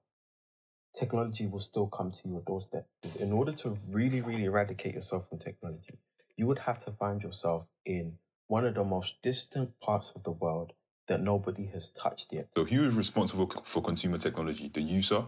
technology 0.97 1.45
will 1.47 1.59
still 1.59 1.87
come 1.87 2.11
to 2.11 2.27
your 2.27 2.41
doorstep. 2.41 2.87
In 3.19 3.31
order 3.31 3.51
to 3.53 3.77
really, 3.89 4.21
really 4.21 4.45
eradicate 4.45 4.95
yourself 4.95 5.29
from 5.29 5.39
technology, 5.39 5.99
you 6.37 6.47
would 6.47 6.59
have 6.59 6.79
to 6.85 6.91
find 6.91 7.21
yourself 7.21 7.65
in 7.85 8.17
one 8.47 8.65
of 8.65 8.75
the 8.75 8.83
most 8.83 9.21
distant 9.21 9.79
parts 9.79 10.11
of 10.15 10.23
the 10.23 10.31
world 10.31 10.73
that 11.07 11.21
nobody 11.21 11.65
has 11.67 11.89
touched 11.91 12.31
yet. 12.31 12.47
So, 12.55 12.65
who 12.65 12.87
is 12.87 12.93
responsible 12.93 13.49
for 13.63 13.81
consumer 13.81 14.17
technology, 14.17 14.69
the 14.73 14.81
user 14.81 15.25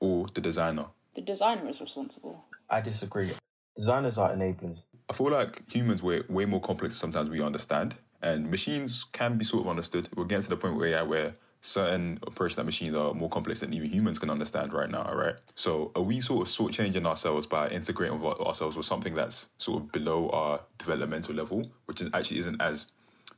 or 0.00 0.26
the 0.34 0.40
designer? 0.40 0.86
The 1.14 1.22
designer 1.22 1.68
is 1.68 1.80
responsible. 1.80 2.44
I 2.68 2.80
disagree. 2.80 3.30
Designers 3.76 4.18
are 4.18 4.34
enablers. 4.34 4.86
I 5.08 5.12
feel 5.12 5.30
like 5.30 5.62
humans 5.70 6.02
we're 6.02 6.24
way 6.28 6.44
more 6.44 6.60
complex 6.60 6.96
sometimes 6.96 7.30
we 7.30 7.42
understand, 7.42 7.96
and 8.22 8.50
machines 8.50 9.04
can 9.12 9.36
be 9.36 9.44
sort 9.44 9.64
of 9.64 9.68
understood. 9.68 10.08
We're 10.16 10.24
getting 10.24 10.42
to 10.44 10.48
the 10.50 10.56
point 10.56 10.76
where 10.76 10.88
yeah, 10.88 11.02
where 11.02 11.34
certain 11.64 12.18
approaches 12.26 12.56
that 12.56 12.64
machines 12.64 12.94
are 12.94 13.14
more 13.14 13.30
complex 13.30 13.60
than 13.60 13.72
even 13.72 13.90
humans 13.90 14.18
can 14.18 14.28
understand 14.28 14.70
right 14.74 14.90
now, 14.90 15.10
right? 15.14 15.36
So 15.54 15.92
are 15.96 16.02
we 16.02 16.20
sort 16.20 16.46
of 16.46 16.52
sort 16.52 16.74
changing 16.74 17.06
ourselves 17.06 17.46
by 17.46 17.70
integrating 17.70 18.20
with 18.20 18.38
ourselves 18.38 18.76
with 18.76 18.84
something 18.84 19.14
that's 19.14 19.48
sort 19.56 19.82
of 19.82 19.90
below 19.90 20.28
our 20.28 20.60
developmental 20.76 21.34
level, 21.34 21.70
which 21.86 22.02
actually 22.12 22.40
isn't 22.40 22.60
as 22.60 22.92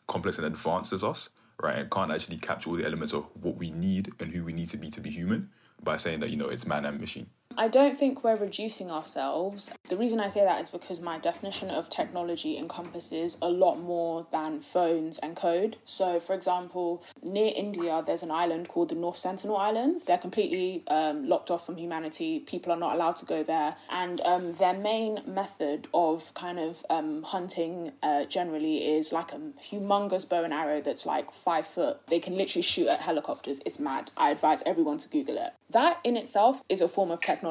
complex 0.09 0.39
and 0.39 0.47
advanced 0.49 0.93
as 0.93 1.05
us, 1.05 1.31
right? 1.63 1.79
And 1.79 1.89
can't 1.89 2.11
actually 2.11 2.39
capture 2.39 2.71
all 2.71 2.77
the 2.77 2.85
elements 2.85 3.13
of 3.13 3.31
what 3.41 3.57
we 3.57 3.71
need 3.71 4.11
and 4.19 4.35
who 4.35 4.43
we 4.43 4.53
need 4.53 4.71
to 4.71 4.77
be 4.77 4.91
to 4.91 5.01
be 5.01 5.11
human 5.11 5.49
by 5.85 5.97
saying 5.97 6.19
that, 6.21 6.31
you 6.31 6.37
know, 6.37 6.49
it's 6.49 6.67
man 6.67 6.85
and 6.85 6.99
machine. 6.99 7.29
I 7.59 7.69
don't 7.69 7.99
think 7.99 8.23
we're 8.23 8.37
reducing 8.37 8.91
ourselves. 8.91 9.71
The 9.89 9.97
reason 9.97 10.21
I 10.21 10.29
say 10.29 10.45
that 10.45 10.61
is 10.61 10.69
because 10.69 11.01
my 11.01 11.19
definition 11.19 11.71
of 11.71 11.89
technology 11.89 12.59
encompasses 12.59 13.39
a 13.41 13.49
lot 13.49 13.81
more 13.81 14.27
than 14.31 14.61
phones 14.61 15.19
and 15.19 15.35
code. 15.35 15.79
So, 15.87 16.21
for 16.21 16.35
example, 16.35 17.03
near 17.23 17.53
India, 17.57 18.03
there's 18.07 18.23
an 18.23 18.31
island 18.31 18.69
called 18.69 18.91
the 18.91 18.95
North 18.95 19.17
Sentinel 19.17 19.57
Islands. 19.57 20.05
They're 20.05 20.19
completely 20.19 20.85
um, 20.89 21.29
locked 21.29 21.51
off 21.51 21.65
from 21.65 21.79
humanity. 21.79 22.41
People 22.41 22.73
are 22.73 22.79
not 22.79 22.95
allowed 22.95 23.17
to 23.17 23.25
go 23.25 23.43
there. 23.43 23.77
And 23.89 24.21
um, 24.21 24.53
their 24.55 24.75
main 24.75 25.23
method 25.27 25.89
of 25.95 26.35
kind 26.35 26.59
of 26.59 26.85
um, 26.91 27.23
hunting 27.23 27.93
uh, 28.03 28.25
generally 28.25 28.85
is 28.85 29.13
like 29.13 29.33
a 29.33 29.41
humongous 29.71 30.29
bow 30.29 30.45
and 30.45 30.53
arrow 30.53 30.83
that's 30.83 31.07
like 31.07 31.33
five 31.33 31.67
foot. 31.67 32.07
They 32.09 32.21
can 32.21 32.37
literally 32.37 32.63
shoot 32.63 32.89
at 32.89 33.01
helicopters. 33.01 33.61
It's 33.65 33.79
mad. 33.79 34.11
I 34.15 34.31
advise 34.31 34.63
everyone 34.67 34.99
to 34.99 35.09
Google 35.09 35.39
it. 35.39 35.55
That 35.71 36.01
in 36.05 36.17
itself 36.17 36.63
is 36.69 36.81
a 36.81 36.89
form 36.89 37.11
of 37.11 37.21
technology 37.21 37.46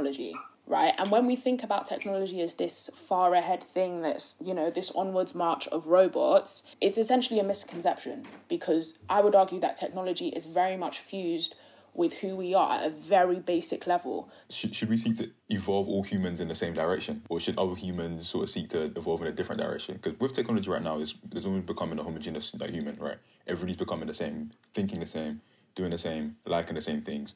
right 0.68 0.94
and 0.98 1.12
when 1.12 1.26
we 1.26 1.36
think 1.36 1.64
about 1.64 1.86
technology 1.86 2.42
as 2.42 2.56
this 2.56 2.90
far 2.96 3.34
ahead 3.34 3.64
thing 3.64 4.02
that's 4.02 4.36
you 4.44 4.54
know 4.54 4.70
this 4.70 4.92
onwards 4.92 5.36
march 5.36 5.68
of 5.68 5.88
robots 5.88 6.64
it's 6.82 6.98
essentially 6.98 7.40
a 7.40 7.44
misconception 7.44 8.26
because 8.50 8.98
i 9.10 9.22
would 9.22 9.36
argue 9.36 9.60
that 9.60 9.78
technology 9.78 10.30
is 10.30 10.46
very 10.46 10.76
much 10.76 11.00
fused 11.00 11.56
with 11.96 12.14
who 12.14 12.36
we 12.36 12.54
are 12.54 12.74
at 12.74 12.86
a 12.86 12.90
very 12.90 13.40
basic 13.40 13.88
level. 13.88 14.30
Should, 14.50 14.76
should 14.76 14.90
we 14.90 14.98
seek 14.98 15.16
to 15.18 15.32
evolve 15.50 15.88
all 15.88 16.04
humans 16.04 16.42
in 16.42 16.50
the 16.50 16.56
same 16.56 16.74
direction? 16.74 17.24
Or 17.30 17.40
should 17.40 17.58
other 17.58 17.74
humans 17.74 18.28
sort 18.28 18.44
of 18.44 18.50
seek 18.50 18.70
to 18.70 18.84
evolve 18.98 19.22
in 19.22 19.28
a 19.28 19.32
different 19.32 19.62
direction? 19.62 19.96
Because 19.96 20.20
with 20.20 20.34
technology 20.34 20.70
right 20.70 20.84
now, 20.84 21.00
it's, 21.00 21.16
it's 21.34 21.46
almost 21.46 21.66
becoming 21.66 21.98
a 21.98 22.04
homogeneous 22.04 22.54
like, 22.60 22.72
human, 22.72 22.96
right? 22.98 23.18
Everybody's 23.48 23.78
becoming 23.78 24.08
the 24.08 24.14
same, 24.14 24.52
thinking 24.74 25.00
the 25.00 25.06
same, 25.06 25.42
doing 25.74 25.92
the 25.92 25.98
same, 25.98 26.36
liking 26.46 26.76
the 26.76 26.82
same 26.82 27.02
things 27.02 27.34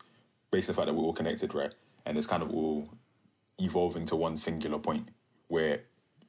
based 0.52 0.70
on 0.70 0.76
the 0.76 0.82
fact 0.82 0.88
that 0.88 0.94
we're 0.94 1.04
all 1.04 1.14
connected, 1.14 1.54
right? 1.54 1.74
And 2.06 2.18
it's 2.18 2.28
kind 2.28 2.44
of 2.44 2.54
all 2.54 2.90
evolving 3.60 4.06
to 4.08 4.16
one 4.16 4.38
singular 4.38 4.80
point 4.80 5.10
where 5.48 5.82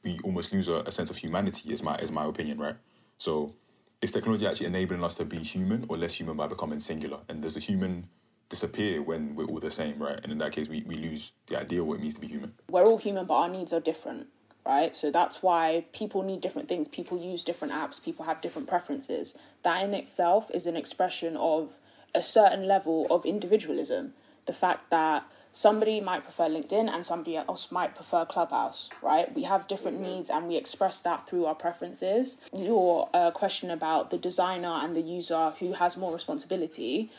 we 0.03 0.19
almost 0.25 0.53
lose 0.53 0.69
a, 0.69 0.77
a 0.87 0.91
sense 0.91 1.11
of 1.11 1.17
humanity, 1.17 1.73
is 1.73 1.83
my 1.83 1.97
is 1.97 2.11
my 2.11 2.25
opinion, 2.25 2.59
right? 2.59 2.77
So 3.19 3.55
is 4.01 4.11
technology 4.11 4.47
actually 4.47 4.67
enabling 4.67 5.05
us 5.05 5.15
to 5.17 5.25
be 5.25 5.39
human 5.39 5.85
or 5.89 5.97
less 5.97 6.15
human 6.15 6.37
by 6.37 6.47
becoming 6.47 6.81
singular? 6.81 7.19
And 7.29 7.43
does 7.43 7.55
the 7.55 7.61
human 7.61 8.09
disappear 8.49 9.03
when 9.03 9.35
we're 9.35 9.47
all 9.47 9.61
the 9.61 9.71
same, 9.71 10.03
right? 10.03 10.19
And 10.23 10.33
in 10.33 10.39
that 10.39 10.53
case, 10.53 10.69
we, 10.69 10.83
we 10.87 10.97
lose 10.97 11.33
the 11.47 11.59
idea 11.59 11.81
of 11.81 11.87
what 11.87 11.99
it 11.99 12.01
means 12.01 12.15
to 12.15 12.21
be 12.21 12.27
human. 12.27 12.53
We're 12.69 12.85
all 12.85 12.99
human, 12.99 13.27
but 13.27 13.35
our 13.35 13.49
needs 13.49 13.73
are 13.73 13.81
different, 13.81 14.27
right? 14.67 14.95
So 14.95 15.11
that's 15.11 15.43
why 15.43 15.85
people 15.93 16.23
need 16.23 16.41
different 16.41 16.69
things. 16.69 16.89
People 16.89 17.19
use 17.19 17.45
different 17.45 17.73
apps, 17.73 18.03
people 18.03 18.25
have 18.25 18.41
different 18.41 18.69
preferences. 18.69 19.35
That 19.63 19.83
in 19.85 19.95
itself 19.95 20.51
is 20.53 20.67
an 20.67 20.77
expression 20.77 21.37
of 21.37 21.71
a 22.15 22.23
certain 22.23 22.67
level 22.67 23.07
of 23.09 23.25
individualism. 23.25 24.15
The 24.47 24.53
fact 24.53 24.91
that 24.91 25.25
somebody 25.53 26.01
might 26.01 26.25
prefer 26.25 26.49
LinkedIn 26.49 26.89
and 26.89 27.05
somebody 27.05 27.37
else 27.37 27.71
might 27.71 27.95
prefer 27.95 28.25
Clubhouse, 28.25 28.89
right? 29.03 29.35
We 29.35 29.43
have 29.43 29.67
different 29.67 30.01
needs 30.01 30.31
and 30.31 30.47
we 30.47 30.57
express 30.57 31.01
that 31.01 31.27
through 31.29 31.47
our 31.47 31.55
preferences. 31.55 32.39
Your 32.55 33.09
uh, 33.13 33.31
question 33.31 33.71
about 33.71 34.11
the 34.11 34.19
designer 34.19 34.79
and 34.83 34.95
the 34.95 35.01
user 35.01 35.51
who 35.59 35.73
has 35.75 35.97
more 35.97 36.13
responsibility, 36.13 37.11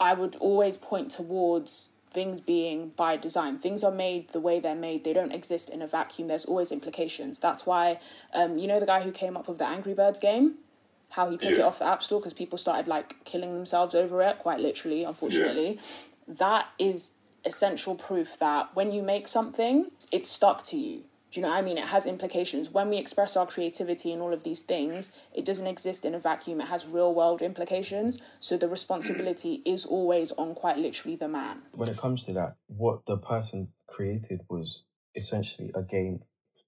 I 0.00 0.14
would 0.14 0.36
always 0.36 0.76
point 0.76 1.10
towards 1.10 1.88
things 2.10 2.40
being 2.40 2.92
by 2.96 3.16
design. 3.16 3.58
Things 3.58 3.84
are 3.84 3.92
made 3.92 4.30
the 4.30 4.40
way 4.40 4.60
they're 4.60 4.74
made. 4.74 5.04
They 5.04 5.12
don't 5.12 5.32
exist 5.32 5.68
in 5.70 5.82
a 5.82 5.86
vacuum. 5.86 6.28
There's 6.28 6.46
always 6.46 6.72
implications. 6.72 7.38
That's 7.38 7.66
why, 7.66 8.00
um, 8.32 8.58
you 8.58 8.66
know, 8.66 8.80
the 8.80 8.86
guy 8.86 9.02
who 9.02 9.12
came 9.12 9.36
up 9.36 9.46
with 9.46 9.58
the 9.58 9.66
Angry 9.66 9.94
Birds 9.94 10.18
game 10.18 10.54
how 11.10 11.30
he 11.30 11.36
took 11.36 11.52
yeah. 11.52 11.60
it 11.60 11.62
off 11.62 11.78
the 11.78 11.86
App 11.86 12.02
Store 12.02 12.20
because 12.20 12.34
people 12.34 12.58
started 12.58 12.86
like 12.86 13.24
killing 13.24 13.54
themselves 13.54 13.94
over 13.94 14.22
it, 14.22 14.38
quite 14.38 14.60
literally, 14.60 15.04
unfortunately. 15.04 15.76
Yeah. 15.76 16.34
That 16.36 16.66
is 16.78 17.12
essential 17.48 17.94
proof 17.94 18.38
that 18.38 18.74
when 18.74 18.92
you 18.92 19.02
make 19.02 19.26
something, 19.26 19.90
it's 20.12 20.28
stuck 20.28 20.64
to 20.66 20.76
you. 20.76 21.04
Do 21.30 21.40
you 21.40 21.42
know 21.42 21.48
what 21.48 21.58
I 21.58 21.62
mean? 21.62 21.76
It 21.76 21.88
has 21.88 22.06
implications. 22.06 22.70
When 22.70 22.88
we 22.88 22.96
express 22.96 23.36
our 23.36 23.46
creativity 23.46 24.12
and 24.12 24.22
all 24.22 24.32
of 24.32 24.44
these 24.44 24.60
things, 24.60 25.10
it 25.34 25.44
doesn't 25.44 25.66
exist 25.66 26.04
in 26.04 26.14
a 26.14 26.18
vacuum. 26.18 26.60
It 26.60 26.68
has 26.68 26.86
real 26.86 27.12
world 27.14 27.42
implications. 27.42 28.18
So 28.40 28.56
the 28.56 28.68
responsibility 28.68 29.62
is 29.66 29.84
always 29.84 30.32
on 30.32 30.54
quite 30.54 30.78
literally 30.78 31.16
the 31.16 31.28
man. 31.28 31.58
When 31.72 31.90
it 31.90 31.98
comes 31.98 32.24
to 32.26 32.32
that, 32.34 32.56
what 32.68 33.04
the 33.06 33.18
person 33.18 33.68
created 33.88 34.40
was 34.48 34.84
essentially 35.14 35.70
a 35.74 35.82
game 35.82 36.20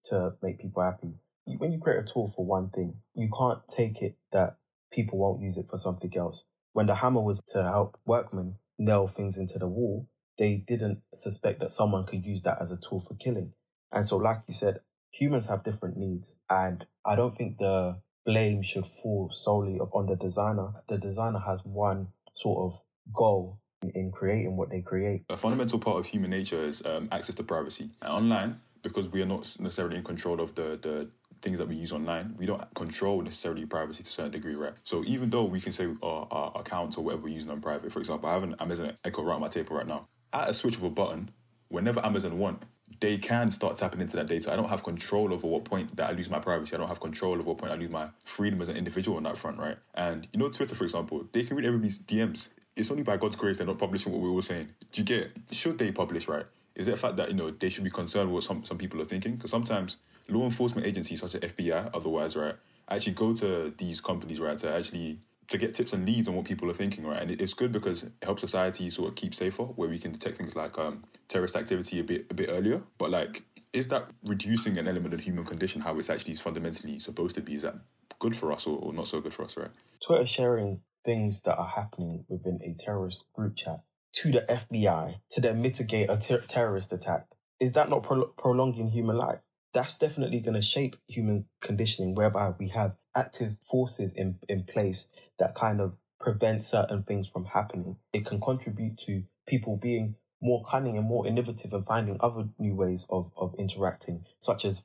to 0.05 0.35
make 0.43 0.59
people 0.59 0.83
happy 0.83 1.15
when 1.59 1.73
you 1.73 1.79
create 1.79 2.01
a 2.01 2.03
tool 2.03 2.33
for 2.35 2.45
one 2.45 2.71
thing, 2.71 2.95
you 3.15 3.29
can't 3.37 3.61
take 3.69 4.03
it 4.03 4.17
that 4.33 4.57
people 4.93 5.19
won't 5.19 5.43
use 5.43 5.57
it 5.57 5.69
for 5.69 5.77
something 5.77 6.17
else. 6.17 6.45
When 6.73 6.87
the 6.87 6.97
hammer 6.97 7.21
was 7.21 7.41
to 7.49 7.63
help 7.63 7.99
workmen 8.05 8.57
nail 8.79 9.09
things 9.09 9.37
into 9.37 9.59
the 9.59 9.67
wall, 9.67 10.09
they 10.41 10.57
didn't 10.67 11.03
suspect 11.15 11.61
that 11.61 11.71
someone 11.71 12.07
could 12.07 12.25
use 12.25 12.43
that 12.43 12.61
as 12.61 12.73
a 12.73 12.79
tool 12.79 13.01
for 13.07 13.15
killing. 13.15 13.53
And 13.93 14.07
so, 14.07 14.17
like 14.17 14.41
you 14.49 14.55
said, 14.55 14.81
humans 15.13 15.47
have 15.49 15.63
different 15.63 15.99
needs. 15.99 16.39
And 16.49 16.87
I 17.05 17.15
don't 17.15 17.37
think 17.37 17.59
the 17.59 18.01
blame 18.25 18.63
should 18.63 18.87
fall 18.87 19.31
solely 19.33 19.79
upon 19.79 20.07
the 20.07 20.17
designer. 20.17 20.73
The 20.89 20.97
designer 20.97 21.41
has 21.41 21.61
one 21.63 22.09
sort 22.35 22.73
of 22.73 22.81
goal 23.15 23.61
in 23.95 24.11
creating 24.13 24.57
what 24.57 24.71
they 24.71 24.81
create. 24.81 25.25
A 25.29 25.37
fundamental 25.37 25.79
part 25.79 25.99
of 25.99 26.07
human 26.07 26.31
nature 26.31 26.65
is 26.65 26.83
um, 26.87 27.09
access 27.13 27.35
to 27.35 27.43
privacy. 27.43 27.91
And 28.01 28.11
online, 28.11 28.61
because 28.83 29.11
we 29.11 29.21
are 29.21 29.27
not 29.27 29.55
necessarily 29.59 29.99
in 29.99 30.05
control 30.05 30.41
of 30.41 30.55
the, 30.55 30.79
the 30.81 31.11
things 31.43 31.59
that 31.59 31.69
we 31.69 31.77
use 31.77 31.93
online, 31.93 32.35
we 32.39 32.47
don't 32.47 32.63
control 32.75 33.21
necessarily 33.21 33.67
privacy 33.67 34.03
to 34.05 34.09
a 34.09 34.13
certain 34.13 34.33
degree, 34.33 34.55
right? 34.55 34.73
So 34.85 35.05
even 35.05 35.29
though 35.29 35.45
we 35.45 35.61
can 35.61 35.73
say 35.75 35.89
our, 36.03 36.27
our 36.31 36.53
accounts 36.55 36.97
or 36.97 37.05
whatever 37.05 37.25
we're 37.25 37.35
using 37.35 37.51
on 37.51 37.61
private, 37.61 37.93
for 37.93 37.99
example, 37.99 38.31
I 38.31 38.33
have 38.33 38.43
an 38.43 38.55
Amazon 38.59 38.97
Echo 39.05 39.23
right 39.23 39.35
on 39.35 39.43
my 39.43 39.49
table 39.49 39.77
right 39.77 39.87
now. 39.87 40.09
At 40.33 40.49
a 40.49 40.55
switch 40.55 40.77
of 40.77 40.83
a 40.83 40.91
button, 40.91 41.31
whenever 41.69 42.05
Amazon 42.05 42.39
want, 42.39 42.63
they 43.01 43.17
can 43.17 43.51
start 43.51 43.77
tapping 43.77 44.01
into 44.01 44.17
that 44.17 44.27
data. 44.27 44.53
I 44.53 44.57
don't 44.57 44.69
have 44.69 44.83
control 44.83 45.33
over 45.33 45.47
what 45.47 45.65
point 45.65 45.97
that 45.97 46.11
I 46.11 46.13
lose 46.13 46.29
my 46.29 46.39
privacy. 46.39 46.75
I 46.75 46.79
don't 46.79 46.89
have 46.89 47.01
control 47.01 47.35
over 47.35 47.43
what 47.43 47.59
point 47.59 47.73
I 47.73 47.77
lose 47.77 47.91
my 47.91 48.09
freedom 48.25 48.61
as 48.61 48.69
an 48.69 48.77
individual 48.77 49.17
on 49.17 49.23
that 49.25 49.37
front, 49.37 49.59
right? 49.59 49.77
And 49.95 50.29
you 50.33 50.39
know, 50.39 50.49
Twitter, 50.51 50.75
for 50.75 50.85
example, 50.85 51.25
they 51.33 51.43
can 51.45 51.57
read 51.57 51.67
everybody's 51.67 51.99
DMs. 51.99 52.51
It's 52.77 52.91
only 52.91 53.03
by 53.03 53.17
God's 53.17 53.37
grace 53.37 53.59
they're 53.59 53.67
not 53.67 53.79
publishing 53.79 54.13
what 54.13 54.21
we 54.21 54.31
were 54.31 54.43
saying. 54.43 54.69
Do 54.93 55.01
you 55.01 55.05
get? 55.05 55.33
Should 55.51 55.79
they 55.79 55.93
publish, 55.93 56.29
right? 56.29 56.47
Is 56.75 56.89
it 56.89 56.95
a 56.95 56.97
fact 56.97 57.17
that 57.17 57.29
you 57.29 57.35
know 57.35 57.51
they 57.51 57.69
should 57.69 57.85
be 57.85 57.91
concerned 57.91 58.29
with 58.29 58.35
what 58.35 58.45
some 58.45 58.65
some 58.65 58.79
people 58.79 59.01
are 59.01 59.07
thinking? 59.07 59.37
Because 59.37 59.51
sometimes 59.51 59.97
law 60.29 60.45
enforcement 60.45 60.87
agencies 60.87 61.21
such 61.21 61.35
as 61.35 61.53
FBI, 61.53 61.91
otherwise, 61.95 62.37
right, 62.37 62.55
actually 62.89 63.13
go 63.13 63.35
to 63.35 63.73
these 63.79 64.01
companies, 64.01 64.41
right, 64.41 64.57
to 64.59 64.73
actually 64.73 65.19
to 65.51 65.59
get 65.59 65.75
tips 65.75 65.93
and 65.93 66.07
leads 66.07 66.29
on 66.29 66.35
what 66.35 66.45
people 66.45 66.71
are 66.71 66.75
thinking, 66.75 67.05
right? 67.07 67.21
And 67.21 67.31
it's 67.31 67.55
good 67.55 67.73
because 67.73 68.05
it 68.05 68.13
helps 68.23 68.41
society 68.41 68.89
sort 68.89 69.09
of 69.09 69.17
keep 69.17 69.35
safer, 69.35 69.65
where 69.65 69.89
we 69.89 69.99
can 69.99 70.13
detect 70.13 70.39
things 70.39 70.57
like 70.57 70.79
um, 70.79 71.03
terrorist 71.29 71.57
activity 71.57 72.01
a 72.01 72.05
bit 72.05 72.27
a 72.31 72.35
bit 72.35 72.49
earlier. 72.51 72.81
But 72.99 73.11
like, 73.11 73.43
is 73.73 73.89
that 73.89 74.09
reducing 74.25 74.79
an 74.79 74.89
element 74.89 75.13
of 75.13 75.19
the 75.19 75.25
human 75.25 75.45
condition? 75.45 75.81
How 75.81 75.99
it's 75.99 76.09
actually 76.09 76.35
fundamentally 76.37 76.99
supposed 76.99 77.35
to 77.35 77.43
be? 77.43 77.57
Is 77.57 77.63
that 77.63 77.75
good 78.21 78.35
for 78.35 78.53
us 78.53 78.67
or, 78.67 78.79
or 78.79 78.93
not 78.93 79.09
so 79.09 79.21
good 79.21 79.35
for 79.35 79.45
us, 79.45 79.57
right? 79.57 79.71
Twitter 80.05 80.27
sharing 80.27 80.81
things 81.05 81.43
that 81.43 81.57
are 81.57 81.69
happening 81.69 82.25
within 82.29 82.61
a 82.63 82.75
terrorist 82.83 83.25
group 83.35 83.57
chat 83.57 83.81
to 84.13 84.31
the 84.31 84.41
FBI 84.41 85.17
to 85.33 85.41
then 85.41 85.61
mitigate 85.61 86.11
a 86.11 86.17
ter- 86.17 86.45
terrorist 86.47 86.93
attack. 86.93 87.27
Is 87.59 87.73
that 87.73 87.91
not 87.91 88.03
pro- 88.03 88.27
prolonging 88.27 88.89
human 88.89 89.17
life? 89.17 89.41
that's 89.73 89.99
definitely 89.99 90.41
going 90.41 90.55
to 90.55 90.63
shape 90.63 90.97
human 91.07 91.47
conditioning 91.61 92.15
whereby 92.15 92.53
we 92.59 92.69
have 92.69 92.95
active 93.17 93.57
forces 93.63 94.15
in, 94.15 94.39
in 94.49 94.65
place 94.65 95.09
that 95.39 95.55
kind 95.55 95.81
of 95.81 95.95
prevent 96.21 96.65
certain 96.65 97.03
things 97.03 97.29
from 97.29 97.47
happening. 97.47 97.97
It 98.13 98.27
can 98.27 98.41
contribute 98.41 98.99
to 99.07 99.25
people 99.47 99.77
being 99.77 100.17
more 100.43 100.63
cunning 100.65 100.97
and 100.97 101.07
more 101.07 101.27
innovative 101.27 101.73
and 101.73 101.85
finding 101.85 102.17
other 102.21 102.49
new 102.59 102.75
ways 102.75 103.07
of, 103.11 103.31
of 103.37 103.55
interacting, 103.59 104.25
such 104.39 104.65
as 104.65 104.85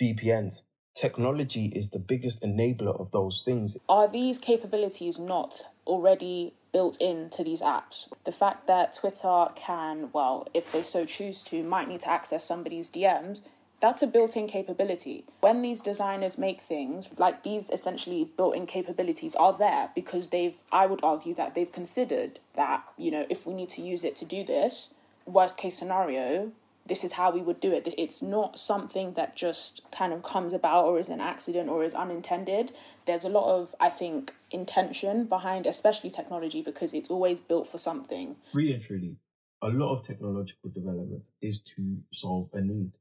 VPNs 0.00 0.62
technology 0.98 1.66
is 1.66 1.90
the 1.90 1.98
biggest 1.98 2.42
enabler 2.42 2.98
of 3.00 3.12
those 3.12 3.42
things. 3.44 3.78
Are 3.88 4.08
these 4.08 4.38
capabilities 4.38 5.18
not 5.18 5.62
already 5.86 6.54
built 6.72 7.00
into 7.00 7.44
these 7.44 7.60
apps? 7.60 8.08
The 8.24 8.32
fact 8.32 8.66
that 8.66 8.96
Twitter 8.96 9.46
can, 9.54 10.10
well, 10.12 10.48
if 10.54 10.72
they 10.72 10.82
so 10.82 11.04
choose 11.04 11.42
to, 11.44 11.62
might 11.62 11.88
need 11.88 12.00
to 12.00 12.10
access 12.10 12.44
somebody's 12.44 12.90
DMs 12.90 13.40
that's 13.80 14.02
a 14.02 14.06
built-in 14.06 14.48
capability. 14.48 15.24
When 15.40 15.62
these 15.62 15.80
designers 15.80 16.36
make 16.36 16.60
things 16.60 17.08
like 17.16 17.44
these 17.44 17.70
essentially 17.70 18.30
built-in 18.36 18.66
capabilities 18.66 19.34
are 19.34 19.56
there 19.56 19.90
because 19.94 20.28
they've 20.30 20.56
i 20.72 20.86
would 20.86 21.00
argue 21.02 21.34
that 21.34 21.54
they've 21.54 21.70
considered 21.70 22.40
that 22.54 22.82
you 22.96 23.10
know 23.10 23.26
if 23.30 23.46
we 23.46 23.54
need 23.54 23.68
to 23.70 23.82
use 23.82 24.04
it 24.04 24.16
to 24.16 24.24
do 24.24 24.44
this 24.44 24.90
worst 25.26 25.56
case 25.56 25.78
scenario 25.78 26.50
this 26.86 27.04
is 27.04 27.12
how 27.12 27.30
we 27.30 27.42
would 27.42 27.60
do 27.60 27.70
it. 27.70 27.94
It's 27.98 28.22
not 28.22 28.58
something 28.58 29.12
that 29.12 29.36
just 29.36 29.82
kind 29.92 30.10
of 30.10 30.22
comes 30.22 30.54
about 30.54 30.86
or 30.86 30.98
is 30.98 31.10
an 31.10 31.20
accident 31.20 31.68
or 31.68 31.84
is 31.84 31.92
unintended. 31.92 32.72
There's 33.04 33.24
a 33.24 33.28
lot 33.28 33.54
of 33.54 33.74
i 33.78 33.90
think 33.90 34.34
intention 34.50 35.24
behind 35.26 35.66
especially 35.66 36.10
technology 36.10 36.62
because 36.62 36.94
it's 36.94 37.10
always 37.10 37.40
built 37.40 37.68
for 37.68 37.78
something. 37.78 38.36
Really 38.54 38.72
and 38.72 38.82
truly 38.82 39.16
a 39.62 39.68
lot 39.68 39.94
of 39.94 40.06
technological 40.06 40.70
developments 40.70 41.32
is 41.42 41.60
to 41.60 41.98
solve 42.12 42.48
a 42.52 42.60
need 42.60 42.92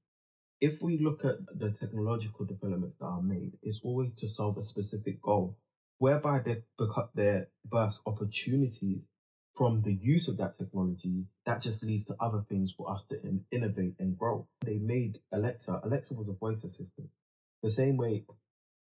if 0.59 0.81
we 0.81 0.97
look 0.97 1.23
at 1.23 1.37
the 1.57 1.71
technological 1.71 2.45
developments 2.45 2.95
that 2.95 3.05
are 3.05 3.21
made, 3.21 3.53
it's 3.61 3.79
always 3.83 4.13
to 4.15 4.27
solve 4.27 4.57
a 4.57 4.63
specific 4.63 5.21
goal, 5.21 5.57
whereby 5.99 6.39
they 6.39 6.63
become 6.77 7.09
their 7.13 7.47
burst 7.65 8.01
opportunities 8.05 9.01
from 9.55 9.81
the 9.81 9.93
use 9.93 10.27
of 10.27 10.37
that 10.37 10.57
technology. 10.57 11.25
That 11.45 11.61
just 11.61 11.83
leads 11.83 12.05
to 12.05 12.15
other 12.19 12.43
things 12.47 12.71
for 12.71 12.91
us 12.91 13.05
to 13.05 13.21
in- 13.23 13.45
innovate 13.51 13.95
and 13.99 14.17
grow. 14.17 14.47
They 14.65 14.77
made 14.77 15.19
Alexa. 15.31 15.81
Alexa 15.83 16.13
was 16.13 16.29
a 16.29 16.33
voice 16.33 16.63
assistant. 16.63 17.09
The 17.63 17.71
same 17.71 17.97
way, 17.97 18.25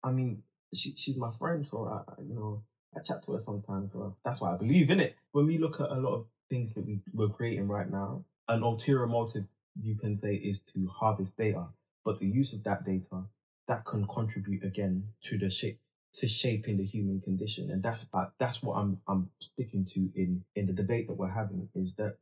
I 0.02 0.10
mean, 0.12 0.42
she, 0.74 0.94
she's 0.96 1.16
my 1.16 1.30
friend, 1.38 1.66
so 1.66 1.86
I, 1.86 2.22
you 2.22 2.34
know, 2.34 2.62
I 2.96 3.00
chat 3.00 3.22
to 3.24 3.32
her 3.32 3.40
sometimes. 3.40 3.92
So 3.92 4.16
that's 4.24 4.40
why 4.40 4.54
I 4.54 4.56
believe 4.56 4.90
in 4.90 5.00
it. 5.00 5.16
When 5.32 5.46
we 5.46 5.58
look 5.58 5.80
at 5.80 5.90
a 5.90 6.00
lot 6.00 6.14
of 6.14 6.26
things 6.48 6.74
that 6.74 6.86
we, 6.86 7.00
we're 7.12 7.28
creating 7.28 7.68
right 7.68 7.90
now, 7.90 8.24
an 8.48 8.62
ulterior 8.62 9.06
motive 9.06 9.44
you 9.80 9.96
can 9.96 10.16
say 10.16 10.34
is 10.34 10.60
to 10.60 10.88
harvest 10.88 11.36
data, 11.36 11.66
but 12.04 12.18
the 12.18 12.26
use 12.26 12.52
of 12.52 12.62
that 12.64 12.84
data 12.84 13.24
that 13.68 13.84
can 13.84 14.06
contribute 14.06 14.64
again 14.64 15.04
to 15.24 15.38
the 15.38 15.50
shape 15.50 15.78
to 16.12 16.26
shaping 16.26 16.76
the 16.76 16.84
human 16.84 17.20
condition, 17.20 17.70
and 17.70 17.82
that's 17.82 18.04
uh, 18.12 18.26
that's 18.38 18.62
what 18.62 18.74
I'm 18.76 18.98
I'm 19.06 19.30
sticking 19.40 19.84
to 19.86 20.10
in 20.16 20.44
in 20.56 20.66
the 20.66 20.72
debate 20.72 21.06
that 21.06 21.14
we're 21.14 21.30
having 21.30 21.68
is 21.74 21.94
that 21.94 22.16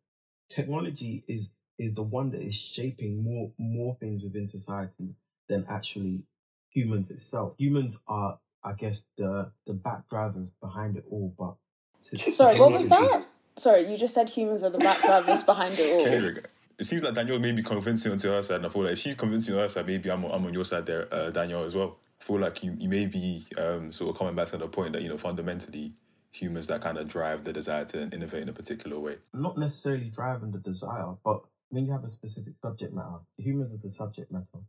technology 0.51 1.25
is 1.27 1.53
is 1.79 1.95
the 1.95 2.03
one 2.03 2.31
that 2.33 2.43
is 2.43 2.55
shaping 2.55 3.23
more 3.23 3.51
more 3.59 3.97
things 3.99 4.23
within 4.23 4.49
society 4.49 5.15
than 5.49 5.65
actually 5.69 6.23
humans 6.71 7.11
itself. 7.11 7.55
Humans 7.57 8.01
are, 8.07 8.39
I 8.63 8.75
guess, 8.75 9.05
the 9.17 9.51
the 9.67 9.73
back 9.73 10.09
drivers 10.11 10.51
behind 10.61 10.97
it 10.97 11.05
all. 11.11 11.35
But 11.39 11.55
to, 12.11 12.31
sorry, 12.31 12.61
what 12.61 12.73
was 12.73 12.89
that? 12.89 13.25
Sorry, 13.57 13.91
you 13.91 13.97
just 13.97 14.15
said 14.15 14.29
humans 14.29 14.63
are 14.63 14.71
the 14.71 14.79
back 14.79 15.01
drivers 15.03 15.43
behind 15.43 15.79
it 15.79 15.93
all 15.93 16.43
it 16.79 16.85
seems 16.85 17.03
like 17.03 17.15
Danielle 17.15 17.41
may 17.41 17.53
be 17.53 17.63
convincing 17.63 18.13
on 18.13 18.19
to 18.19 18.29
her 18.29 18.43
side, 18.43 18.57
and 18.57 18.67
I 18.67 18.69
feel 18.69 18.83
like 18.83 18.93
if 18.93 18.99
she's 18.99 19.15
convincing 19.15 19.55
on 19.55 19.61
her 19.61 19.69
side, 19.69 19.87
maybe 19.87 20.11
I'm, 20.11 20.25
I'm 20.25 20.47
on 20.47 20.55
your 20.55 20.65
side 20.65 20.87
there, 20.87 21.13
uh, 21.13 21.31
Danielle, 21.31 21.65
as 21.65 21.75
well. 21.75 21.97
I 22.21 22.25
feel 22.25 22.39
like 22.39 22.63
you, 22.63 22.77
you 22.79 22.89
may 22.89 23.07
be 23.07 23.45
um, 23.57 23.91
sort 23.91 24.11
of 24.11 24.19
coming 24.19 24.35
back 24.35 24.49
to 24.49 24.59
the 24.59 24.69
point 24.69 24.93
that, 24.93 25.03
you 25.03 25.09
know, 25.09 25.19
fundamentally, 25.19 25.93
humans 26.31 26.67
that 26.69 26.81
kind 26.81 26.99
of 26.99 27.09
drive 27.09 27.43
the 27.43 27.53
desire 27.53 27.85
to 27.87 28.03
innovate 28.11 28.43
in 28.43 28.49
a 28.49 28.53
particular 28.53 28.99
way. 28.99 29.17
Not 29.33 29.59
necessarily 29.59 30.11
driving 30.11 30.53
the 30.53 30.59
desire, 30.59 31.15
but 31.25 31.43
when 31.71 31.87
you 31.87 31.93
have 31.93 32.05
a 32.05 32.09
specific 32.09 32.55
subject 32.63 32.95
matter, 32.95 33.19
humans 33.37 33.75
are 33.75 33.79
the 33.79 33.91
subject 33.91 34.31
matter, 34.31 34.61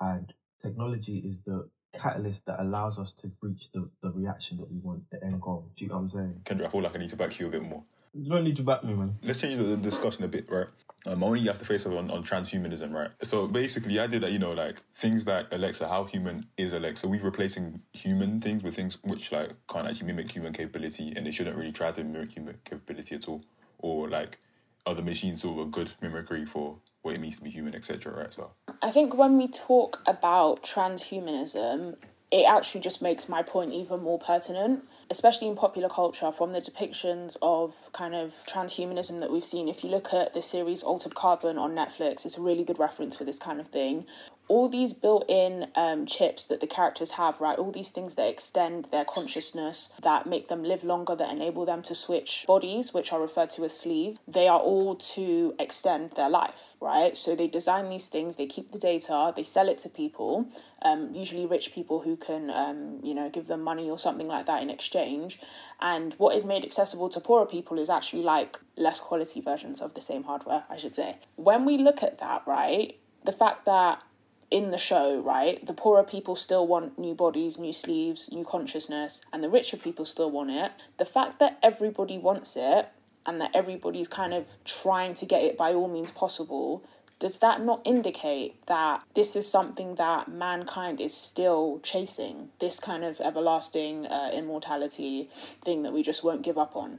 and 0.00 0.32
technology 0.60 1.18
is 1.18 1.42
the 1.42 1.68
catalyst 1.92 2.46
that 2.46 2.60
allows 2.60 2.98
us 2.98 3.12
to 3.12 3.30
reach 3.42 3.70
the, 3.72 3.88
the 4.02 4.10
reaction 4.12 4.56
that 4.58 4.70
we 4.70 4.78
want, 4.78 5.02
the 5.10 5.22
end 5.24 5.40
goal. 5.40 5.68
Do 5.76 5.84
you 5.84 5.90
know 5.90 5.96
what 5.96 6.02
I'm 6.02 6.08
saying? 6.08 6.40
Kendra, 6.44 6.66
I 6.66 6.68
feel 6.70 6.82
like 6.82 6.96
I 6.96 7.00
need 7.00 7.08
to 7.10 7.16
back 7.16 7.38
you 7.38 7.48
a 7.48 7.50
bit 7.50 7.62
more. 7.62 7.82
You 8.14 8.30
don't 8.30 8.44
need 8.44 8.56
to 8.56 8.62
back 8.62 8.82
me, 8.84 8.94
man. 8.94 9.16
Let's 9.22 9.40
change 9.40 9.58
the 9.58 9.76
discussion 9.76 10.24
a 10.24 10.28
bit, 10.28 10.50
right? 10.50 10.66
Um, 11.06 11.22
only 11.22 11.40
you 11.40 11.48
have 11.48 11.58
to 11.58 11.64
face 11.64 11.86
up 11.86 11.92
on, 11.92 12.10
on 12.10 12.22
transhumanism, 12.22 12.92
right? 12.92 13.10
So 13.22 13.46
basically, 13.46 13.98
I 13.98 14.06
did 14.06 14.22
that, 14.22 14.32
you 14.32 14.38
know, 14.38 14.52
like 14.52 14.78
things 14.94 15.26
like 15.26 15.46
Alexa, 15.50 15.88
how 15.88 16.04
human 16.04 16.46
is 16.58 16.74
Alexa? 16.74 17.08
We're 17.08 17.22
replacing 17.22 17.80
human 17.92 18.40
things 18.40 18.62
with 18.62 18.76
things 18.76 18.98
which 19.02 19.32
like 19.32 19.52
can't 19.68 19.88
actually 19.88 20.08
mimic 20.08 20.30
human 20.30 20.52
capability, 20.52 21.14
and 21.16 21.26
they 21.26 21.30
shouldn't 21.30 21.56
really 21.56 21.72
try 21.72 21.90
to 21.90 22.04
mimic 22.04 22.32
human 22.32 22.58
capability 22.64 23.14
at 23.14 23.26
all, 23.28 23.42
or 23.78 24.08
like 24.10 24.38
other 24.84 25.02
machines 25.02 25.40
sort 25.42 25.58
of 25.58 25.66
a 25.68 25.70
good 25.70 25.90
mimicry 26.02 26.44
for 26.44 26.76
what 27.02 27.14
it 27.14 27.20
means 27.20 27.36
to 27.36 27.42
be 27.42 27.50
human, 27.50 27.74
etc. 27.74 28.12
Right? 28.12 28.32
So 28.32 28.50
I 28.82 28.90
think 28.90 29.14
when 29.14 29.38
we 29.38 29.48
talk 29.48 30.02
about 30.06 30.62
transhumanism, 30.62 31.96
it 32.30 32.44
actually 32.48 32.80
just 32.80 33.02
makes 33.02 33.28
my 33.28 33.42
point 33.42 33.72
even 33.72 34.00
more 34.00 34.18
pertinent 34.18 34.84
especially 35.10 35.48
in 35.48 35.56
popular 35.56 35.88
culture, 35.88 36.30
from 36.30 36.52
the 36.52 36.60
depictions 36.60 37.36
of 37.42 37.74
kind 37.92 38.14
of 38.14 38.32
transhumanism 38.46 39.20
that 39.20 39.30
we've 39.30 39.44
seen. 39.44 39.68
If 39.68 39.82
you 39.82 39.90
look 39.90 40.14
at 40.14 40.32
the 40.32 40.40
series 40.40 40.82
Altered 40.84 41.16
Carbon 41.16 41.58
on 41.58 41.72
Netflix, 41.72 42.24
it's 42.24 42.38
a 42.38 42.40
really 42.40 42.62
good 42.62 42.78
reference 42.78 43.16
for 43.16 43.24
this 43.24 43.38
kind 43.38 43.60
of 43.60 43.66
thing. 43.66 44.06
All 44.50 44.68
these 44.68 44.92
built 44.92 45.24
in 45.28 45.68
um, 45.76 46.06
chips 46.06 46.44
that 46.46 46.58
the 46.58 46.66
characters 46.66 47.12
have, 47.12 47.40
right? 47.40 47.56
All 47.56 47.70
these 47.70 47.90
things 47.90 48.16
that 48.16 48.26
extend 48.26 48.88
their 48.90 49.04
consciousness, 49.04 49.90
that 50.02 50.26
make 50.26 50.48
them 50.48 50.64
live 50.64 50.82
longer, 50.82 51.14
that 51.14 51.30
enable 51.30 51.64
them 51.64 51.82
to 51.82 51.94
switch 51.94 52.44
bodies, 52.48 52.92
which 52.92 53.12
are 53.12 53.20
referred 53.20 53.50
to 53.50 53.64
as 53.64 53.78
sleeve, 53.78 54.18
they 54.26 54.48
are 54.48 54.58
all 54.58 54.96
to 55.14 55.54
extend 55.60 56.10
their 56.16 56.28
life, 56.28 56.74
right? 56.80 57.16
So 57.16 57.36
they 57.36 57.46
design 57.46 57.86
these 57.86 58.08
things, 58.08 58.34
they 58.34 58.46
keep 58.46 58.72
the 58.72 58.78
data, 58.78 59.32
they 59.36 59.44
sell 59.44 59.68
it 59.68 59.78
to 59.78 59.88
people, 59.88 60.48
um, 60.82 61.14
usually 61.14 61.46
rich 61.46 61.72
people 61.72 62.00
who 62.00 62.16
can, 62.16 62.50
um, 62.50 62.98
you 63.04 63.14
know, 63.14 63.30
give 63.30 63.46
them 63.46 63.62
money 63.62 63.88
or 63.88 64.00
something 64.00 64.26
like 64.26 64.46
that 64.46 64.64
in 64.64 64.68
exchange. 64.68 65.38
And 65.80 66.14
what 66.14 66.34
is 66.34 66.44
made 66.44 66.64
accessible 66.64 67.08
to 67.10 67.20
poorer 67.20 67.46
people 67.46 67.78
is 67.78 67.88
actually 67.88 68.22
like 68.24 68.58
less 68.76 68.98
quality 68.98 69.40
versions 69.40 69.80
of 69.80 69.94
the 69.94 70.00
same 70.00 70.24
hardware, 70.24 70.64
I 70.68 70.76
should 70.76 70.96
say. 70.96 71.18
When 71.36 71.64
we 71.64 71.78
look 71.78 72.02
at 72.02 72.18
that, 72.18 72.42
right, 72.46 72.98
the 73.24 73.32
fact 73.32 73.64
that 73.66 74.02
in 74.50 74.70
the 74.70 74.78
show, 74.78 75.20
right, 75.20 75.64
the 75.64 75.72
poorer 75.72 76.02
people 76.02 76.34
still 76.34 76.66
want 76.66 76.98
new 76.98 77.14
bodies, 77.14 77.58
new 77.58 77.72
sleeves, 77.72 78.28
new 78.32 78.44
consciousness, 78.44 79.20
and 79.32 79.42
the 79.42 79.48
richer 79.48 79.76
people 79.76 80.04
still 80.04 80.30
want 80.30 80.50
it. 80.50 80.72
The 80.98 81.04
fact 81.04 81.38
that 81.38 81.58
everybody 81.62 82.18
wants 82.18 82.56
it 82.56 82.88
and 83.26 83.40
that 83.40 83.52
everybody's 83.54 84.08
kind 84.08 84.34
of 84.34 84.46
trying 84.64 85.14
to 85.14 85.26
get 85.26 85.42
it 85.42 85.56
by 85.56 85.72
all 85.72 85.88
means 85.88 86.10
possible 86.10 86.84
does 87.20 87.38
that 87.40 87.62
not 87.62 87.82
indicate 87.84 88.54
that 88.66 89.04
this 89.14 89.36
is 89.36 89.46
something 89.46 89.96
that 89.96 90.26
mankind 90.28 91.02
is 91.02 91.14
still 91.14 91.78
chasing? 91.82 92.48
This 92.60 92.80
kind 92.80 93.04
of 93.04 93.20
everlasting 93.20 94.06
uh, 94.06 94.30
immortality 94.32 95.28
thing 95.62 95.82
that 95.82 95.92
we 95.92 96.02
just 96.02 96.24
won't 96.24 96.40
give 96.40 96.56
up 96.56 96.74
on? 96.74 96.98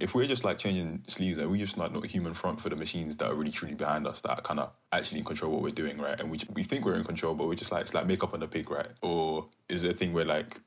If 0.00 0.14
we're 0.14 0.26
just 0.26 0.44
like 0.44 0.58
changing 0.58 1.02
sleeves 1.06 1.38
and 1.38 1.50
we're 1.50 1.58
just 1.58 1.76
like 1.76 1.92
not 1.92 2.06
human 2.06 2.34
front 2.34 2.60
for 2.60 2.70
the 2.70 2.76
machines 2.76 3.16
that 3.16 3.30
are 3.30 3.34
really 3.34 3.52
truly 3.52 3.74
behind 3.74 4.06
us 4.06 4.22
that 4.22 4.42
kind 4.42 4.58
of 4.58 4.72
actually 4.92 5.18
in 5.18 5.24
control 5.24 5.52
what 5.52 5.62
we're 5.62 5.70
doing, 5.70 5.98
right? 5.98 6.18
And 6.18 6.30
we 6.30 6.38
we 6.54 6.62
think 6.62 6.84
we're 6.84 6.96
in 6.96 7.04
control, 7.04 7.34
but 7.34 7.46
we're 7.46 7.54
just 7.54 7.70
like 7.70 7.82
it's 7.82 7.94
like 7.94 8.06
makeup 8.06 8.34
on 8.34 8.40
the 8.40 8.48
pig, 8.48 8.70
right? 8.70 8.88
Or 9.02 9.46
is 9.68 9.84
it 9.84 9.94
a 9.94 9.96
thing 9.96 10.12
where 10.12 10.24
like 10.24 10.60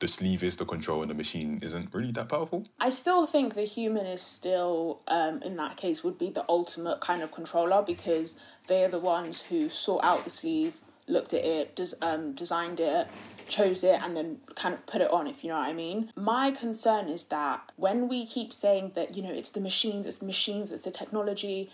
the 0.00 0.08
sleeve 0.08 0.42
is 0.42 0.56
the 0.56 0.66
control 0.66 1.00
and 1.00 1.10
the 1.10 1.14
machine 1.14 1.58
isn't 1.62 1.94
really 1.94 2.12
that 2.12 2.28
powerful. 2.28 2.66
I 2.78 2.90
still 2.90 3.26
think 3.26 3.54
the 3.54 3.62
human 3.62 4.04
is 4.04 4.20
still, 4.20 5.00
um, 5.08 5.42
in 5.42 5.56
that 5.56 5.78
case, 5.78 6.04
would 6.04 6.18
be 6.18 6.28
the 6.28 6.44
ultimate 6.46 7.00
kind 7.00 7.22
of 7.22 7.32
controller 7.32 7.80
because 7.80 8.36
they 8.66 8.84
are 8.84 8.88
the 8.88 8.98
ones 8.98 9.42
who 9.42 9.70
sought 9.70 10.04
out 10.04 10.24
the 10.24 10.30
sleeve, 10.30 10.74
looked 11.06 11.32
at 11.32 11.44
it, 11.44 11.76
des- 11.76 11.96
um, 12.02 12.34
designed 12.34 12.80
it, 12.80 13.06
chose 13.48 13.84
it, 13.84 14.00
and 14.02 14.16
then 14.16 14.38
kind 14.54 14.74
of 14.74 14.84
put 14.86 15.00
it 15.00 15.10
on, 15.10 15.26
if 15.26 15.42
you 15.44 15.50
know 15.50 15.58
what 15.58 15.68
I 15.68 15.72
mean. 15.72 16.10
My 16.16 16.50
concern 16.50 17.08
is 17.08 17.26
that 17.26 17.72
when 17.76 18.08
we 18.08 18.26
keep 18.26 18.52
saying 18.52 18.92
that, 18.94 19.16
you 19.16 19.22
know, 19.22 19.32
it's 19.32 19.50
the 19.50 19.60
machines, 19.60 20.06
it's 20.06 20.18
the 20.18 20.26
machines, 20.26 20.72
it's 20.72 20.82
the 20.82 20.90
technology, 20.90 21.70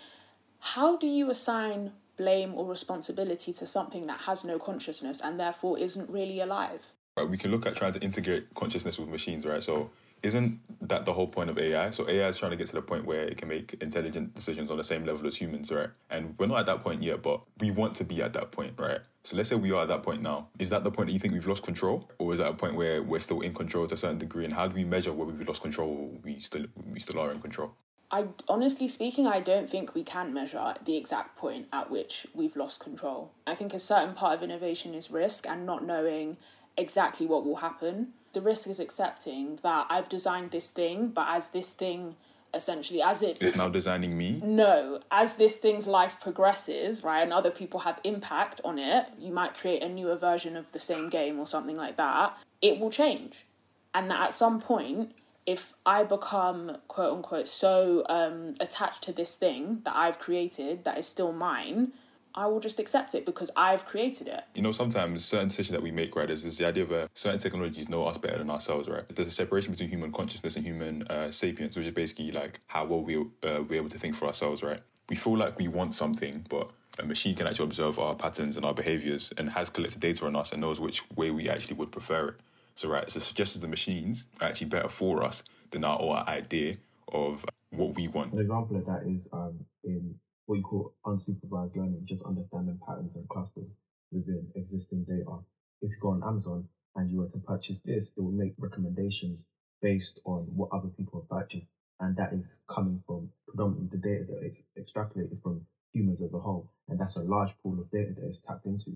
how 0.59 0.97
do 0.97 1.07
you 1.07 1.31
assign 1.31 1.91
blame 2.17 2.53
or 2.53 2.65
responsibility 2.65 3.51
to 3.53 3.65
something 3.65 4.05
that 4.07 4.21
has 4.21 4.43
no 4.43 4.59
consciousness 4.59 5.19
and 5.23 5.39
therefore 5.39 5.77
isn't 5.79 6.09
really 6.09 6.39
alive? 6.39 6.87
Right, 7.17 7.27
we 7.27 7.37
can 7.37 7.51
look 7.51 7.65
at 7.65 7.75
trying 7.75 7.93
to 7.93 7.99
integrate 7.99 8.53
consciousness 8.53 8.99
with 8.99 9.09
machines, 9.09 9.45
right? 9.45 9.63
So 9.63 9.89
isn't 10.23 10.59
that 10.87 11.05
the 11.05 11.13
whole 11.13 11.27
point 11.27 11.49
of 11.49 11.57
AI? 11.57 11.89
So 11.89 12.07
AI 12.07 12.27
is 12.27 12.37
trying 12.37 12.51
to 12.51 12.57
get 12.57 12.67
to 12.67 12.73
the 12.73 12.81
point 12.81 13.05
where 13.05 13.23
it 13.23 13.37
can 13.37 13.47
make 13.47 13.75
intelligent 13.81 14.33
decisions 14.35 14.69
on 14.69 14.77
the 14.77 14.83
same 14.83 15.05
level 15.05 15.27
as 15.27 15.35
humans, 15.35 15.71
right? 15.71 15.89
And 16.09 16.35
we're 16.37 16.47
not 16.47 16.59
at 16.59 16.65
that 16.67 16.81
point 16.81 17.01
yet, 17.01 17.21
but 17.21 17.41
we 17.59 17.71
want 17.71 17.95
to 17.95 18.03
be 18.03 18.21
at 18.21 18.33
that 18.33 18.51
point, 18.51 18.73
right? 18.77 19.01
So 19.23 19.37
let's 19.37 19.49
say 19.49 19.55
we 19.55 19.71
are 19.71 19.83
at 19.83 19.87
that 19.87 20.03
point 20.03 20.21
now. 20.21 20.47
Is 20.59 20.69
that 20.69 20.83
the 20.83 20.91
point 20.91 21.07
that 21.07 21.13
you 21.13 21.19
think 21.19 21.33
we've 21.33 21.47
lost 21.47 21.63
control, 21.63 22.09
or 22.19 22.33
is 22.33 22.39
that 22.39 22.47
a 22.47 22.53
point 22.53 22.75
where 22.75 23.01
we're 23.01 23.19
still 23.19 23.41
in 23.41 23.53
control 23.53 23.87
to 23.87 23.93
a 23.93 23.97
certain 23.97 24.17
degree? 24.17 24.45
And 24.45 24.53
how 24.53 24.67
do 24.67 24.75
we 24.75 24.83
measure 24.83 25.11
whether 25.13 25.31
we've 25.31 25.47
lost 25.47 25.61
control 25.61 25.89
or 25.89 26.19
we 26.23 26.39
still 26.39 26.65
we 26.91 26.99
still 26.99 27.19
are 27.19 27.31
in 27.31 27.39
control? 27.39 27.73
I 28.11 28.25
honestly 28.49 28.89
speaking, 28.89 29.25
I 29.25 29.39
don't 29.39 29.69
think 29.69 29.95
we 29.95 30.03
can 30.03 30.33
measure 30.33 30.75
the 30.83 30.97
exact 30.97 31.37
point 31.37 31.67
at 31.71 31.89
which 31.89 32.27
we've 32.33 32.55
lost 32.57 32.79
control. 32.79 33.31
I 33.47 33.55
think 33.55 33.73
a 33.73 33.79
certain 33.79 34.13
part 34.13 34.35
of 34.35 34.43
innovation 34.43 34.93
is 34.93 35.09
risk 35.09 35.47
and 35.47 35.65
not 35.65 35.85
knowing 35.85 36.37
exactly 36.77 37.25
what 37.25 37.45
will 37.45 37.57
happen. 37.57 38.13
The 38.33 38.41
risk 38.41 38.67
is 38.67 38.79
accepting 38.79 39.59
that 39.63 39.87
I've 39.89 40.09
designed 40.09 40.51
this 40.51 40.69
thing, 40.69 41.09
but 41.09 41.27
as 41.29 41.49
this 41.51 41.73
thing 41.73 42.15
essentially 42.53 43.01
as 43.01 43.21
it's 43.21 43.41
It's 43.41 43.55
now 43.57 43.69
designing 43.69 44.17
me. 44.17 44.41
no 44.43 44.99
as 45.09 45.37
this 45.37 45.55
thing's 45.55 45.87
life 45.87 46.17
progresses 46.19 47.01
right 47.01 47.21
and 47.21 47.31
other 47.31 47.49
people 47.49 47.79
have 47.81 47.97
impact 48.03 48.59
on 48.65 48.77
it 48.77 49.05
you 49.17 49.31
might 49.31 49.53
create 49.53 49.81
a 49.81 49.87
newer 49.87 50.17
version 50.17 50.57
of 50.57 50.69
the 50.73 50.79
same 50.79 51.07
game 51.09 51.39
or 51.39 51.47
something 51.47 51.77
like 51.77 51.95
that 51.95 52.37
it 52.61 52.77
will 52.77 52.91
change 52.91 53.45
and 53.93 54.11
that 54.11 54.19
at 54.21 54.33
some 54.33 54.59
point 54.59 55.13
if 55.45 55.73
i 55.85 56.03
become 56.03 56.75
quote 56.89 57.13
unquote 57.13 57.47
so 57.47 58.03
um, 58.09 58.53
attached 58.59 59.01
to 59.01 59.13
this 59.13 59.33
thing 59.35 59.79
that 59.85 59.95
i've 59.95 60.19
created 60.19 60.83
that 60.83 60.97
is 60.97 61.07
still 61.07 61.31
mine 61.31 61.93
i 62.35 62.45
will 62.45 62.59
just 62.59 62.79
accept 62.79 63.15
it 63.15 63.25
because 63.25 63.49
i've 63.55 63.85
created 63.85 64.27
it 64.27 64.43
You 64.53 64.61
know, 64.61 64.71
sometimes 64.71 65.25
certain 65.25 65.47
decisions 65.47 65.71
that 65.71 65.81
we 65.81 65.91
make, 65.91 66.15
right, 66.15 66.29
is, 66.29 66.43
is 66.45 66.57
the 66.57 66.65
idea 66.65 66.83
of 66.83 66.91
uh, 66.91 67.07
certain 67.13 67.39
technologies 67.39 67.87
know 67.89 68.05
us 68.05 68.17
better 68.17 68.37
than 68.37 68.49
ourselves, 68.49 68.87
right? 68.89 69.07
There's 69.07 69.27
a 69.27 69.31
separation 69.31 69.71
between 69.71 69.89
human 69.89 70.11
consciousness 70.11 70.55
and 70.55 70.65
human 70.65 71.03
uh, 71.07 71.31
sapience, 71.31 71.75
which 71.75 71.85
is 71.85 71.93
basically 71.93 72.31
like 72.31 72.59
how 72.67 72.85
well 72.85 73.01
we, 73.01 73.15
uh, 73.17 73.63
we're 73.67 73.75
able 73.75 73.89
to 73.89 73.97
think 73.97 74.15
for 74.15 74.25
ourselves, 74.25 74.61
right? 74.61 74.81
We 75.09 75.15
feel 75.15 75.37
like 75.37 75.57
we 75.57 75.67
want 75.67 75.95
something, 75.95 76.45
but 76.49 76.69
a 76.99 77.05
machine 77.05 77.35
can 77.35 77.47
actually 77.47 77.65
observe 77.65 77.97
our 77.99 78.15
patterns 78.15 78.57
and 78.57 78.65
our 78.65 78.73
behaviors 78.73 79.31
and 79.37 79.49
has 79.49 79.69
collected 79.69 79.99
data 79.99 80.25
on 80.25 80.35
us 80.35 80.51
and 80.51 80.61
knows 80.61 80.79
which 80.79 80.99
way 81.15 81.31
we 81.31 81.49
actually 81.49 81.75
would 81.75 81.91
prefer 81.91 82.29
it. 82.29 82.35
So, 82.75 82.89
right, 82.89 83.09
so 83.09 83.19
suggestions 83.19 83.63
of 83.63 83.69
machines 83.69 84.25
are 84.39 84.47
actually 84.49 84.67
better 84.67 84.89
for 84.89 85.23
us 85.23 85.43
than 85.71 85.83
our, 85.83 85.99
our 85.99 86.27
idea 86.27 86.75
of 87.11 87.45
what 87.71 87.95
we 87.95 88.07
want. 88.07 88.33
An 88.33 88.39
example 88.39 88.77
of 88.77 88.85
that 88.85 89.03
is 89.07 89.29
um, 89.33 89.59
in 89.83 90.15
what 90.51 90.57
you 90.57 90.63
call 90.63 90.93
unsupervised 91.05 91.77
learning, 91.77 92.01
just 92.03 92.25
understanding 92.25 92.77
patterns 92.85 93.15
and 93.15 93.25
clusters 93.29 93.77
within 94.11 94.45
existing 94.55 95.05
data. 95.05 95.37
If 95.81 95.91
you 95.91 95.97
go 96.01 96.09
on 96.09 96.23
Amazon 96.27 96.67
and 96.97 97.09
you 97.09 97.19
were 97.19 97.29
to 97.29 97.37
purchase 97.37 97.79
this, 97.85 98.11
it 98.17 98.21
will 98.21 98.33
make 98.33 98.53
recommendations 98.57 99.45
based 99.81 100.19
on 100.25 100.41
what 100.53 100.67
other 100.73 100.89
people 100.89 101.21
have 101.21 101.29
purchased. 101.29 101.69
And 102.01 102.17
that 102.17 102.33
is 102.33 102.63
coming 102.67 103.01
from 103.07 103.29
predominantly 103.47 103.97
the 103.97 104.05
data 104.05 104.25
that 104.27 104.45
is 104.45 104.65
extrapolated 104.77 105.41
from 105.41 105.61
humans 105.93 106.21
as 106.21 106.33
a 106.33 106.39
whole. 106.39 106.69
And 106.89 106.99
that's 106.99 107.15
a 107.15 107.23
large 107.23 107.51
pool 107.63 107.79
of 107.79 107.89
data 107.89 108.11
that 108.17 108.27
is 108.27 108.43
tapped 108.45 108.65
into. 108.65 108.91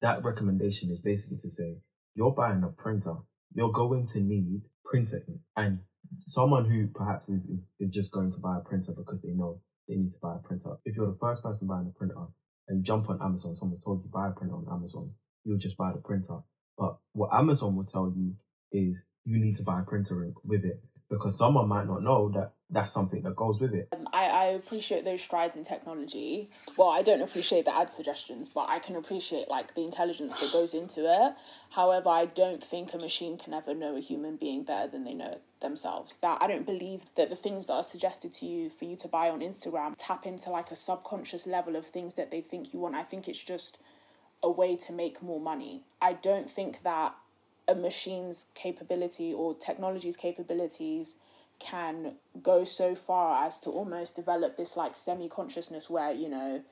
That 0.00 0.24
recommendation 0.24 0.90
is 0.90 1.00
basically 1.00 1.36
to 1.42 1.50
say, 1.50 1.76
you're 2.14 2.30
buying 2.30 2.62
a 2.62 2.68
printer, 2.68 3.16
you're 3.52 3.72
going 3.72 4.06
to 4.14 4.20
need 4.20 4.62
printer 4.86 5.22
ink. 5.28 5.40
And 5.54 5.80
someone 6.26 6.64
who 6.64 6.86
perhaps 6.86 7.28
is, 7.28 7.44
is, 7.50 7.62
is 7.78 7.90
just 7.90 8.10
going 8.10 8.32
to 8.32 8.38
buy 8.38 8.56
a 8.56 8.66
printer 8.66 8.92
because 8.92 9.20
they 9.20 9.32
know 9.32 9.60
they 9.88 9.96
need 9.96 10.12
to 10.12 10.18
buy 10.20 10.36
a 10.36 10.38
printer. 10.46 10.76
If 10.84 10.96
you're 10.96 11.10
the 11.10 11.18
first 11.20 11.42
person 11.42 11.66
buying 11.68 11.86
a 11.86 11.98
printer 11.98 12.26
and 12.68 12.78
you 12.78 12.84
jump 12.84 13.10
on 13.10 13.20
Amazon, 13.22 13.54
someone's 13.54 13.84
told 13.84 14.02
you 14.04 14.10
buy 14.10 14.28
a 14.28 14.32
printer 14.32 14.54
on 14.54 14.66
Amazon, 14.70 15.12
you'll 15.44 15.58
just 15.58 15.76
buy 15.76 15.92
the 15.92 15.98
printer. 16.00 16.38
But 16.78 16.96
what 17.12 17.30
Amazon 17.32 17.76
will 17.76 17.84
tell 17.84 18.12
you 18.16 18.34
is 18.72 19.06
you 19.24 19.38
need 19.38 19.56
to 19.56 19.62
buy 19.62 19.80
a 19.80 19.84
printer 19.84 20.32
with 20.44 20.64
it 20.64 20.82
because 21.10 21.38
someone 21.38 21.68
might 21.68 21.86
not 21.86 22.02
know 22.02 22.30
that 22.34 22.53
that's 22.70 22.92
something 22.92 23.22
that 23.22 23.36
goes 23.36 23.60
with 23.60 23.74
it. 23.74 23.88
Um, 23.92 24.08
I, 24.12 24.24
I 24.24 24.44
appreciate 24.46 25.04
those 25.04 25.20
strides 25.20 25.54
in 25.54 25.64
technology. 25.64 26.50
Well, 26.76 26.88
I 26.88 27.02
don't 27.02 27.20
appreciate 27.20 27.66
the 27.66 27.76
ad 27.76 27.90
suggestions, 27.90 28.48
but 28.48 28.68
I 28.68 28.78
can 28.78 28.96
appreciate 28.96 29.48
like 29.48 29.74
the 29.74 29.84
intelligence 29.84 30.40
that 30.40 30.52
goes 30.52 30.74
into 30.74 31.04
it. 31.06 31.34
However, 31.70 32.08
I 32.08 32.26
don't 32.26 32.62
think 32.62 32.92
a 32.92 32.98
machine 32.98 33.36
can 33.36 33.52
ever 33.52 33.74
know 33.74 33.96
a 33.96 34.00
human 34.00 34.36
being 34.36 34.64
better 34.64 34.90
than 34.90 35.04
they 35.04 35.14
know 35.14 35.38
themselves. 35.60 36.14
That 36.22 36.38
I 36.40 36.46
don't 36.46 36.66
believe 36.66 37.02
that 37.16 37.30
the 37.30 37.36
things 37.36 37.66
that 37.66 37.74
are 37.74 37.82
suggested 37.82 38.32
to 38.34 38.46
you 38.46 38.70
for 38.70 38.86
you 38.86 38.96
to 38.96 39.08
buy 39.08 39.28
on 39.28 39.40
Instagram 39.40 39.94
tap 39.96 40.26
into 40.26 40.50
like 40.50 40.70
a 40.70 40.76
subconscious 40.76 41.46
level 41.46 41.76
of 41.76 41.86
things 41.86 42.14
that 42.14 42.30
they 42.30 42.40
think 42.40 42.72
you 42.72 42.80
want. 42.80 42.94
I 42.94 43.02
think 43.02 43.28
it's 43.28 43.42
just 43.42 43.78
a 44.42 44.50
way 44.50 44.76
to 44.76 44.92
make 44.92 45.22
more 45.22 45.40
money. 45.40 45.82
I 46.00 46.14
don't 46.14 46.50
think 46.50 46.82
that 46.82 47.14
a 47.68 47.74
machine's 47.74 48.46
capability 48.54 49.32
or 49.32 49.54
technology's 49.54 50.16
capabilities 50.16 51.16
can 51.58 52.14
go 52.42 52.64
so 52.64 52.94
far 52.94 53.44
as 53.44 53.58
to 53.60 53.70
almost 53.70 54.16
develop 54.16 54.56
this 54.56 54.76
like 54.76 54.96
semi 54.96 55.28
consciousness 55.28 55.88
where, 55.88 56.12
you 56.12 56.28
know, 56.28 56.62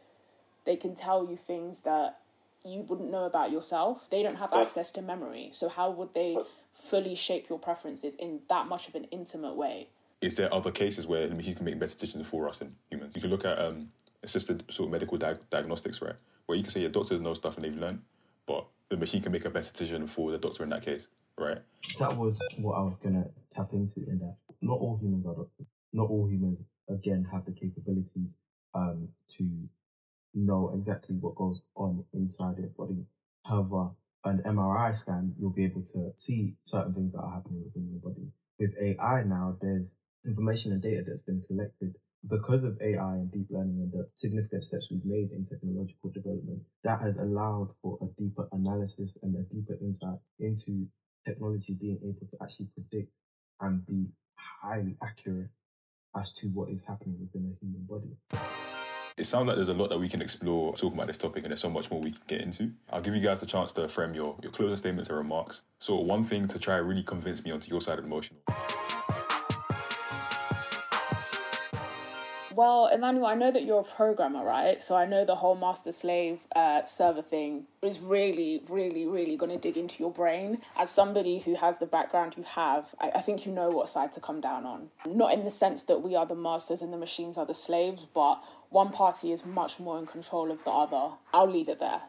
they 0.65 0.77
can 0.77 0.95
tell 0.95 1.29
you 1.29 1.37
things 1.37 1.81
that 1.81 2.19
you 2.65 2.81
wouldn't 2.81 3.11
know 3.11 3.25
about 3.25 3.51
yourself. 3.51 4.09
They 4.11 4.23
don't 4.23 4.39
have 4.39 4.53
access 4.53 4.93
to 4.93 5.03
memory. 5.03 5.51
So, 5.53 5.69
how 5.69 5.91
would 5.91 6.15
they 6.15 6.37
fully 6.73 7.15
shape 7.15 7.49
your 7.49 7.59
preferences 7.59 8.15
in 8.15 8.41
that 8.49 8.67
much 8.67 8.89
of 8.89 8.95
an 8.95 9.05
intimate 9.05 9.57
way? 9.57 9.89
Is 10.21 10.37
there 10.37 10.53
other 10.55 10.71
cases 10.71 11.07
where 11.07 11.27
the 11.27 11.35
machines 11.35 11.57
can 11.57 11.65
make 11.65 11.79
better 11.79 11.93
decisions 11.93 12.29
for 12.29 12.49
us 12.49 12.59
than 12.59 12.77
humans? 12.91 13.15
You 13.17 13.21
can 13.21 13.31
look 13.31 13.45
at 13.45 13.59
um, 13.59 13.89
assisted 14.23 14.65
sort 14.71 14.87
of 14.87 14.93
medical 14.93 15.19
diag- 15.19 15.41
diagnostics, 15.51 16.01
right? 16.01 16.15
Where 16.47 16.57
you 16.57 16.63
can 16.63 16.73
say 16.73 16.81
your 16.81 16.91
doctors 16.91 17.21
know 17.21 17.35
stuff 17.35 17.57
and 17.57 17.65
they've 17.65 17.77
learned, 17.77 18.03
but 18.47 18.67
the 18.89 18.97
machine 18.97 19.23
can 19.23 19.33
make 19.33 19.45
a 19.45 19.51
better 19.51 19.73
decision 19.73 20.07
for 20.07 20.31
the 20.31 20.39
doctor 20.39 20.63
in 20.63 20.71
that 20.71 20.83
case, 20.83 21.09
right? 21.39 21.59
That 21.99 22.17
was 22.17 22.41
what 22.59 22.75
I 22.75 22.83
was 22.83 22.99
to 23.01 23.25
tap 23.55 23.73
into 23.73 24.01
in 24.09 24.19
that. 24.21 24.37
Not 24.61 24.79
all 24.79 24.99
humans 25.01 25.27
are 25.27 25.35
doctors. 25.35 25.67
Not 25.93 26.09
all 26.09 26.27
humans, 26.27 26.59
again, 26.89 27.27
have 27.31 27.45
the 27.45 27.53
capabilities 27.53 28.37
um, 28.75 29.09
to 29.37 29.69
know 30.35 30.73
exactly 30.75 31.17
what 31.17 31.35
goes 31.35 31.63
on 31.77 32.05
inside 32.15 32.57
their 32.57 32.69
body. 32.69 33.05
However, 33.45 33.91
an 34.25 34.43
MRI 34.47 34.97
scan, 34.97 35.35
you'll 35.39 35.51
be 35.51 35.65
able 35.65 35.83
to 35.83 36.13
see 36.17 36.55
certain 36.65 36.95
things 36.95 37.13
that 37.13 37.21
are 37.21 37.35
happening 37.35 37.63
within 37.65 37.91
your 37.91 38.01
body. 38.01 38.29
With 38.59 38.75
AI 38.81 39.25
now, 39.25 39.57
there's 39.61 39.97
information 40.25 40.73
and 40.73 40.81
data 40.81 41.03
that's 41.07 41.23
been 41.23 41.43
collected 41.49 41.97
because 42.29 42.63
of 42.63 42.81
AI 42.81 43.15
and 43.15 43.33
deep 43.33 43.47
learning 43.51 43.81
and 43.81 43.93
the 43.93 44.09
significant 44.15 44.63
steps 44.63 44.89
we've 44.91 45.05
made 45.05 45.33
in 45.33 45.45
technological 45.45 46.11
development. 46.11 46.61
That 46.85 47.01
has 47.01 47.19
allowed 47.19 47.71
for 47.83 47.99
a 48.01 48.23
deeper 48.23 48.49
analysis 48.53 49.19
and 49.23 49.35
a 49.35 49.43
deeper 49.53 49.77
insight 49.81 50.19
into 50.39 50.87
technology 51.25 51.75
being 51.75 51.99
able 52.03 52.27
to 52.31 52.37
actually 52.43 52.69
predict 52.75 53.13
and 53.61 53.87
be 53.87 54.07
highly 54.37 54.97
accurate 55.03 55.51
as 56.17 56.33
to 56.33 56.47
what 56.49 56.71
is 56.71 56.83
happening 56.83 57.17
within 57.21 57.55
a 57.55 57.65
human 57.65 57.87
body. 57.89 58.43
It 59.17 59.25
sounds 59.25 59.47
like 59.47 59.57
there's 59.57 59.69
a 59.69 59.75
lot 59.75 59.91
that 59.91 59.99
we 59.99 60.09
can 60.09 60.23
explore 60.23 60.73
talking 60.75 60.95
about 60.95 61.07
this 61.07 61.19
topic, 61.19 61.45
and 61.45 61.51
there's 61.51 61.61
so 61.61 61.69
much 61.71 61.91
more 61.91 62.01
we 62.01 62.13
can 62.13 62.23
get 62.27 62.41
into. 62.41 62.73
I'll 62.91 63.03
give 63.03 63.15
you 63.15 63.21
guys 63.21 63.43
a 63.43 63.47
chance 63.47 63.73
to 63.75 63.87
frame 63.87 64.15
your, 64.15 64.37
your 64.43 64.51
closing 64.51 64.77
statements 64.77 65.11
and 65.11 65.19
remarks. 65.19 65.63
So, 65.79 65.97
one 65.97 66.25
thing 66.25 66.47
to 66.49 66.59
try 66.59 66.77
really 66.77 67.03
convince 67.03 67.45
me 67.45 67.51
onto 67.51 67.71
your 67.71 67.81
side 67.81 67.99
of 67.99 68.05
the 68.05 68.11
motion. 68.11 68.37
Well, 72.55 72.89
Emmanuel, 72.89 73.27
I 73.27 73.35
know 73.35 73.51
that 73.51 73.65
you're 73.65 73.81
a 73.81 73.85
programmer, 73.85 74.45
right? 74.45 74.81
So 74.81 74.95
I 74.95 75.07
know 75.07 75.25
the 75.25 75.37
whole 75.37 75.55
master 75.55 75.91
slave 75.91 76.41
uh, 76.55 76.85
server 76.85 77.23
thing 77.23 77.65
is 77.81 77.99
really, 77.99 78.63
really, 78.69 79.07
really 79.07 79.37
going 79.39 79.53
to 79.53 79.59
dig 79.59 79.79
into 79.79 79.97
your 79.99 80.13
brain. 80.13 80.61
As 80.77 80.91
somebody 80.91 81.39
who 81.39 81.55
has 81.55 81.79
the 81.79 81.87
background 81.87 82.35
you 82.37 82.43
have, 82.43 82.95
I, 83.01 83.13
I 83.15 83.21
think 83.23 83.47
you 83.47 83.53
know 83.53 83.71
what 83.71 83.89
side 83.89 84.13
to 84.13 84.21
come 84.21 84.43
down 84.43 84.67
on. 84.67 84.91
Not 85.07 85.33
in 85.33 85.45
the 85.45 85.51
sense 85.51 85.85
that 85.85 86.03
we 86.03 86.15
are 86.15 86.27
the 86.27 86.35
masters 86.35 86.83
and 86.83 86.93
the 86.93 86.99
machines 86.99 87.39
are 87.39 87.47
the 87.47 87.55
slaves, 87.55 88.07
but 88.13 88.43
one 88.69 88.91
party 88.91 89.33
is 89.33 89.47
much 89.47 89.81
more 89.81 89.99
in 89.99 90.05
control 90.05 90.51
of 90.51 90.63
the 90.65 90.71
other. 90.71 91.15
I'll 91.33 91.51
leave 91.51 91.71
it 91.71 91.81
there. 91.81 92.03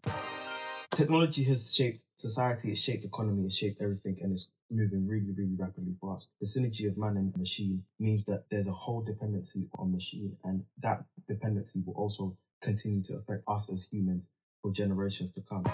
Technology 0.90 1.44
has 1.44 1.74
shaped 1.74 2.03
society, 2.28 2.72
it's 2.72 2.80
shaped 2.80 3.04
economy, 3.04 3.44
it's 3.44 3.56
shaped 3.56 3.82
everything, 3.82 4.16
and 4.22 4.32
it's 4.32 4.48
moving 4.70 5.06
really, 5.06 5.32
really 5.36 5.56
rapidly 5.58 5.94
fast. 6.00 6.28
The 6.40 6.46
synergy 6.46 6.88
of 6.88 6.96
man 6.96 7.18
and 7.18 7.36
machine 7.36 7.84
means 8.00 8.24
that 8.24 8.44
there's 8.50 8.66
a 8.66 8.72
whole 8.72 9.02
dependency 9.02 9.68
on 9.78 9.92
machine, 9.92 10.34
and 10.42 10.64
that 10.82 11.04
dependency 11.28 11.82
will 11.84 11.94
also 11.94 12.34
continue 12.62 13.02
to 13.04 13.16
affect 13.16 13.42
us 13.46 13.68
as 13.70 13.86
humans 13.92 14.26
for 14.62 14.72
generations 14.72 15.32
to 15.32 15.42
come. 15.42 15.64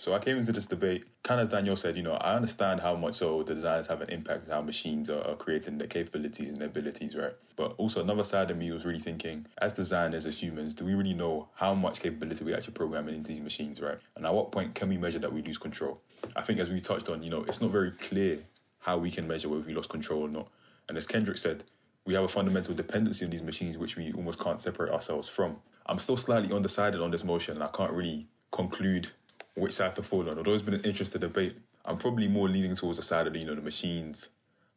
So 0.00 0.14
I 0.14 0.18
came 0.18 0.38
into 0.38 0.50
this 0.50 0.64
debate, 0.64 1.04
kind 1.22 1.42
of 1.42 1.48
as 1.48 1.52
Daniel 1.52 1.76
said, 1.76 1.94
you 1.94 2.02
know, 2.02 2.14
I 2.14 2.34
understand 2.34 2.80
how 2.80 2.96
much 2.96 3.16
so 3.16 3.42
the 3.42 3.54
designers 3.54 3.86
have 3.88 4.00
an 4.00 4.08
impact 4.08 4.48
on 4.48 4.54
how 4.54 4.62
machines 4.62 5.10
are, 5.10 5.20
are 5.26 5.36
creating 5.36 5.76
their 5.76 5.88
capabilities 5.88 6.48
and 6.48 6.58
their 6.58 6.68
abilities, 6.68 7.14
right? 7.14 7.34
But 7.54 7.74
also 7.76 8.00
another 8.00 8.24
side 8.24 8.50
of 8.50 8.56
me 8.56 8.70
was 8.70 8.86
really 8.86 8.98
thinking, 8.98 9.44
as 9.58 9.74
designers, 9.74 10.24
as 10.24 10.42
humans, 10.42 10.72
do 10.72 10.86
we 10.86 10.94
really 10.94 11.12
know 11.12 11.48
how 11.52 11.74
much 11.74 12.00
capability 12.00 12.42
we 12.42 12.54
actually 12.54 12.72
programming 12.72 13.14
into 13.14 13.28
these 13.28 13.42
machines, 13.42 13.82
right? 13.82 13.98
And 14.16 14.24
at 14.24 14.32
what 14.32 14.50
point 14.52 14.74
can 14.74 14.88
we 14.88 14.96
measure 14.96 15.18
that 15.18 15.34
we 15.34 15.42
lose 15.42 15.58
control? 15.58 16.00
I 16.34 16.40
think 16.40 16.60
as 16.60 16.70
we 16.70 16.80
touched 16.80 17.10
on, 17.10 17.22
you 17.22 17.28
know, 17.28 17.44
it's 17.46 17.60
not 17.60 17.70
very 17.70 17.90
clear 17.90 18.38
how 18.78 18.96
we 18.96 19.10
can 19.10 19.28
measure 19.28 19.50
whether 19.50 19.64
we 19.64 19.74
lost 19.74 19.90
control 19.90 20.22
or 20.22 20.28
not. 20.28 20.48
And 20.88 20.96
as 20.96 21.06
Kendrick 21.06 21.36
said, 21.36 21.64
we 22.06 22.14
have 22.14 22.24
a 22.24 22.28
fundamental 22.28 22.72
dependency 22.72 23.26
on 23.26 23.30
these 23.30 23.42
machines 23.42 23.76
which 23.76 23.96
we 23.96 24.14
almost 24.14 24.40
can't 24.40 24.58
separate 24.58 24.94
ourselves 24.94 25.28
from. 25.28 25.58
I'm 25.84 25.98
still 25.98 26.16
slightly 26.16 26.50
undecided 26.56 27.02
on 27.02 27.10
this 27.10 27.22
motion 27.22 27.56
and 27.56 27.62
I 27.62 27.68
can't 27.68 27.92
really 27.92 28.28
conclude 28.50 29.10
which 29.54 29.72
side 29.72 29.94
to 29.96 30.02
fall 30.02 30.28
on. 30.28 30.38
Although 30.38 30.54
it's 30.54 30.62
been 30.62 30.74
an 30.74 30.84
interesting 30.84 31.20
debate, 31.20 31.56
I'm 31.84 31.96
probably 31.96 32.28
more 32.28 32.48
leaning 32.48 32.74
towards 32.74 32.98
the 32.98 33.02
side 33.02 33.26
of 33.26 33.32
the, 33.32 33.38
you 33.38 33.46
know, 33.46 33.54
the 33.54 33.62
machines 33.62 34.28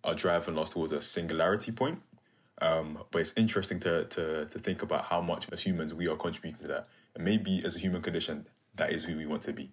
are 0.03 0.15
driving 0.15 0.57
us 0.57 0.71
towards 0.71 0.91
a 0.91 1.01
singularity 1.01 1.71
point. 1.71 2.01
Um, 2.61 2.99
but 3.11 3.19
it's 3.19 3.33
interesting 3.35 3.79
to, 3.81 4.05
to 4.05 4.45
to 4.45 4.59
think 4.59 4.83
about 4.83 5.05
how 5.05 5.21
much 5.21 5.47
as 5.51 5.61
humans 5.61 5.93
we 5.93 6.07
are 6.07 6.15
contributing 6.15 6.61
to 6.61 6.67
that. 6.67 6.87
And 7.15 7.23
maybe 7.23 7.61
as 7.65 7.75
a 7.75 7.79
human 7.79 8.01
condition, 8.01 8.47
that 8.75 8.91
is 8.91 9.03
who 9.03 9.17
we 9.17 9.25
want 9.25 9.41
to 9.43 9.53
be. 9.53 9.71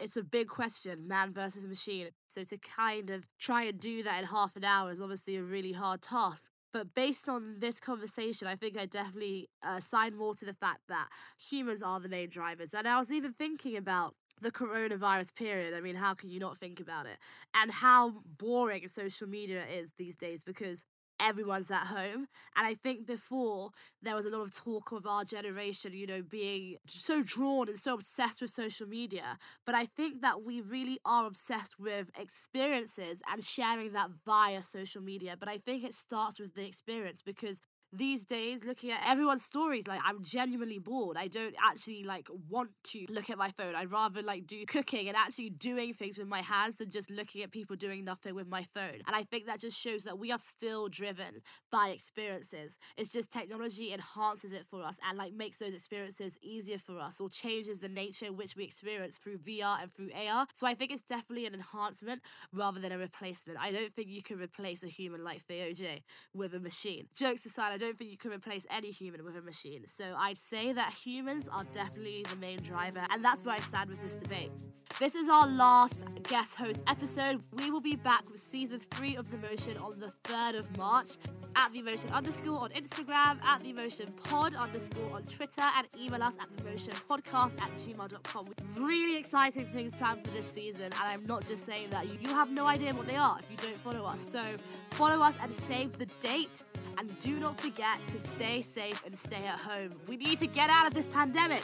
It's 0.00 0.16
a 0.16 0.22
big 0.22 0.48
question, 0.48 1.08
man 1.08 1.32
versus 1.32 1.66
machine. 1.66 2.08
So 2.26 2.42
to 2.44 2.58
kind 2.58 3.10
of 3.10 3.24
try 3.38 3.62
and 3.64 3.80
do 3.80 4.02
that 4.02 4.18
in 4.18 4.26
half 4.26 4.56
an 4.56 4.64
hour 4.64 4.90
is 4.90 5.00
obviously 5.00 5.36
a 5.36 5.42
really 5.42 5.72
hard 5.72 6.02
task. 6.02 6.50
But 6.76 6.92
based 6.94 7.26
on 7.26 7.54
this 7.58 7.80
conversation, 7.80 8.46
I 8.46 8.54
think 8.54 8.76
I 8.76 8.84
definitely 8.84 9.48
uh, 9.62 9.80
sign 9.80 10.14
more 10.14 10.34
to 10.34 10.44
the 10.44 10.52
fact 10.52 10.80
that 10.90 11.08
humans 11.40 11.82
are 11.82 11.98
the 12.00 12.10
main 12.10 12.28
drivers. 12.28 12.74
And 12.74 12.86
I 12.86 12.98
was 12.98 13.10
even 13.10 13.32
thinking 13.32 13.78
about 13.78 14.14
the 14.42 14.50
coronavirus 14.50 15.34
period, 15.34 15.72
I 15.72 15.80
mean, 15.80 15.96
how 15.96 16.12
can 16.12 16.28
you 16.28 16.38
not 16.38 16.58
think 16.58 16.78
about 16.78 17.06
it? 17.06 17.16
And 17.54 17.70
how 17.70 18.16
boring 18.36 18.86
social 18.88 19.26
media 19.26 19.64
is 19.64 19.92
these 19.96 20.16
days 20.16 20.44
because 20.44 20.84
everyone's 21.20 21.70
at 21.70 21.86
home. 21.86 22.26
And 22.56 22.66
I 22.66 22.74
think 22.74 23.06
before 23.06 23.70
there 24.02 24.14
was 24.14 24.26
a 24.26 24.30
lot 24.30 24.42
of 24.42 24.54
talk 24.54 24.92
of 24.92 25.06
our 25.06 25.24
generation, 25.24 25.92
you 25.92 26.06
know, 26.06 26.22
being 26.22 26.76
so 26.86 27.22
drawn 27.22 27.68
and 27.68 27.78
so 27.78 27.94
obsessed 27.94 28.40
with 28.40 28.50
social 28.50 28.86
media. 28.86 29.38
But 29.64 29.74
I 29.74 29.86
think 29.86 30.22
that 30.22 30.42
we 30.42 30.60
really 30.60 30.98
are 31.04 31.26
obsessed 31.26 31.78
with 31.78 32.10
experiences 32.18 33.22
and 33.30 33.42
sharing 33.42 33.92
that 33.92 34.10
via 34.24 34.62
social 34.62 35.02
media. 35.02 35.36
But 35.38 35.48
I 35.48 35.58
think 35.58 35.84
it 35.84 35.94
starts 35.94 36.38
with 36.38 36.54
the 36.54 36.66
experience 36.66 37.22
because 37.22 37.60
these 37.96 38.24
days 38.24 38.64
looking 38.64 38.90
at 38.90 39.00
everyone's 39.06 39.44
stories 39.44 39.86
like 39.86 40.00
i'm 40.04 40.22
genuinely 40.22 40.78
bored. 40.78 41.16
I 41.16 41.28
don't 41.28 41.54
actually 41.62 42.04
like 42.04 42.28
want 42.48 42.70
to 42.92 43.06
look 43.08 43.30
at 43.30 43.38
my 43.38 43.50
phone. 43.50 43.74
I'd 43.74 43.90
rather 43.90 44.22
like 44.22 44.46
do 44.46 44.64
cooking 44.66 45.08
and 45.08 45.16
actually 45.16 45.50
doing 45.50 45.92
things 45.92 46.18
with 46.18 46.28
my 46.28 46.42
hands 46.42 46.76
than 46.76 46.90
just 46.90 47.10
looking 47.10 47.42
at 47.42 47.50
people 47.50 47.76
doing 47.76 48.04
nothing 48.04 48.34
with 48.34 48.48
my 48.48 48.64
phone. 48.74 49.00
And 49.06 49.14
i 49.14 49.22
think 49.22 49.46
that 49.46 49.60
just 49.60 49.78
shows 49.78 50.04
that 50.04 50.18
we 50.18 50.32
are 50.32 50.38
still 50.38 50.88
driven 50.88 51.42
by 51.70 51.88
experiences. 51.88 52.78
It's 52.96 53.10
just 53.10 53.32
technology 53.32 53.92
enhances 53.92 54.52
it 54.52 54.66
for 54.70 54.82
us 54.82 54.98
and 55.08 55.16
like 55.18 55.32
makes 55.32 55.58
those 55.58 55.74
experiences 55.74 56.38
easier 56.42 56.78
for 56.78 56.98
us 56.98 57.20
or 57.20 57.28
changes 57.28 57.78
the 57.78 57.88
nature 57.88 58.26
in 58.26 58.36
which 58.36 58.56
we 58.56 58.64
experience 58.64 59.18
through 59.18 59.38
vr 59.38 59.82
and 59.82 59.92
through 59.94 60.10
ar 60.28 60.46
so 60.54 60.66
i 60.66 60.74
think 60.74 60.90
it's 60.90 61.02
definitely 61.02 61.46
an 61.46 61.54
enhancement 61.54 62.20
rather 62.52 62.80
than 62.80 62.92
a 62.92 62.98
replacement. 62.98 63.58
I 63.60 63.70
don't 63.70 63.94
think 63.94 64.08
you 64.08 64.22
can 64.22 64.38
replace 64.38 64.82
a 64.82 64.88
human 64.88 65.22
like 65.22 65.46
Theoj 65.46 66.02
with 66.34 66.54
a 66.54 66.60
machine. 66.60 67.06
Jokes 67.14 67.46
aside 67.46 67.72
I 67.72 67.76
don't 67.76 67.85
think 67.92 68.10
you 68.10 68.16
can 68.16 68.32
replace 68.32 68.66
any 68.70 68.90
human 68.90 69.24
with 69.24 69.36
a 69.36 69.42
machine. 69.42 69.86
So 69.86 70.14
I'd 70.16 70.40
say 70.40 70.72
that 70.72 70.92
humans 70.92 71.48
are 71.48 71.64
definitely 71.72 72.24
the 72.28 72.36
main 72.36 72.60
driver, 72.60 73.06
and 73.10 73.24
that's 73.24 73.44
where 73.44 73.54
I 73.54 73.60
stand 73.60 73.90
with 73.90 74.02
this 74.02 74.16
debate. 74.16 74.50
This 74.98 75.14
is 75.14 75.28
our 75.28 75.46
last 75.46 76.04
guest 76.22 76.54
host 76.54 76.82
episode. 76.86 77.42
We 77.52 77.70
will 77.70 77.80
be 77.80 77.96
back 77.96 78.30
with 78.30 78.40
season 78.40 78.80
three 78.80 79.16
of 79.16 79.30
The 79.30 79.38
Motion 79.38 79.76
on 79.78 79.98
the 79.98 80.12
3rd 80.24 80.58
of 80.58 80.76
March 80.78 81.16
at 81.56 81.72
The 81.72 81.82
Motion 81.82 82.10
underscore 82.10 82.60
on 82.60 82.70
Instagram, 82.70 83.42
at 83.42 83.62
The 83.62 83.72
Motion 83.72 84.12
pod 84.12 84.54
underscore 84.54 85.10
on 85.14 85.22
Twitter, 85.24 85.62
and 85.76 85.86
email 85.98 86.22
us 86.22 86.36
at 86.40 86.48
The 86.56 86.70
Motion 86.70 86.92
podcast 87.10 87.60
at 87.60 87.72
gmail.com. 87.74 88.54
Really 88.76 89.16
exciting 89.16 89.66
things 89.66 89.94
planned 89.94 90.24
for 90.24 90.30
this 90.30 90.46
season, 90.46 90.82
and 90.82 90.94
I'm 90.94 91.24
not 91.26 91.44
just 91.46 91.64
saying 91.64 91.90
that. 91.90 92.06
You 92.22 92.28
have 92.28 92.50
no 92.50 92.66
idea 92.66 92.94
what 92.94 93.06
they 93.06 93.16
are 93.16 93.38
if 93.40 93.50
you 93.50 93.56
don't 93.56 93.80
follow 93.80 94.04
us. 94.04 94.20
So 94.20 94.42
follow 94.90 95.22
us 95.24 95.34
and 95.42 95.52
save 95.52 95.98
the 95.98 96.06
date 96.20 96.62
and 96.98 97.18
do 97.18 97.38
not 97.38 97.58
forget 97.60 97.98
to 98.08 98.18
stay 98.18 98.62
safe 98.62 99.02
and 99.04 99.16
stay 99.16 99.44
at 99.44 99.58
home. 99.58 99.92
We 100.06 100.16
need 100.16 100.38
to 100.38 100.46
get 100.46 100.70
out 100.70 100.86
of 100.86 100.94
this 100.94 101.08
pandemic. 101.08 101.62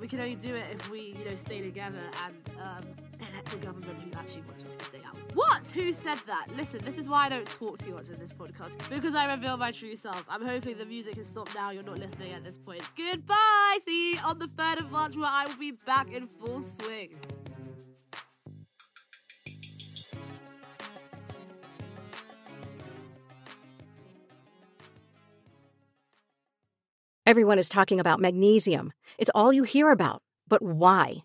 We 0.00 0.08
can 0.08 0.20
only 0.20 0.34
do 0.34 0.54
it 0.54 0.64
if 0.72 0.90
we, 0.90 1.14
you 1.18 1.24
know, 1.24 1.36
stay 1.36 1.60
together 1.60 2.02
and 2.24 2.34
um, 2.60 2.84
elect 3.20 3.54
a 3.54 3.56
government 3.56 3.98
who 4.02 4.18
actually 4.18 4.42
wants 4.42 4.64
us 4.64 4.76
to 4.76 4.84
stay 4.84 5.00
out. 5.06 5.16
What? 5.34 5.66
Who 5.70 5.92
said 5.92 6.18
that? 6.26 6.46
Listen, 6.56 6.80
this 6.84 6.98
is 6.98 7.08
why 7.08 7.26
I 7.26 7.28
don't 7.28 7.46
talk 7.46 7.78
too 7.78 7.94
much 7.94 8.10
in 8.10 8.18
this 8.18 8.32
podcast 8.32 8.76
because 8.90 9.14
I 9.14 9.32
reveal 9.32 9.56
my 9.56 9.72
true 9.72 9.96
self. 9.96 10.24
I'm 10.28 10.44
hoping 10.44 10.76
the 10.76 10.86
music 10.86 11.16
has 11.16 11.26
stopped 11.26 11.54
now. 11.54 11.70
You're 11.70 11.82
not 11.82 11.98
listening 11.98 12.32
at 12.32 12.44
this 12.44 12.58
point. 12.58 12.82
Goodbye. 12.96 13.78
See 13.84 14.14
you 14.14 14.20
on 14.24 14.38
the 14.38 14.46
3rd 14.48 14.80
of 14.80 14.90
March 14.90 15.16
where 15.16 15.26
I 15.30 15.46
will 15.46 15.56
be 15.56 15.72
back 15.72 16.12
in 16.12 16.26
full 16.26 16.60
swing. 16.60 17.14
Everyone 27.26 27.58
is 27.58 27.70
talking 27.70 28.00
about 28.00 28.20
magnesium. 28.20 28.92
It's 29.16 29.30
all 29.34 29.50
you 29.50 29.62
hear 29.62 29.90
about. 29.90 30.22
But 30.46 30.60
why? 30.60 31.24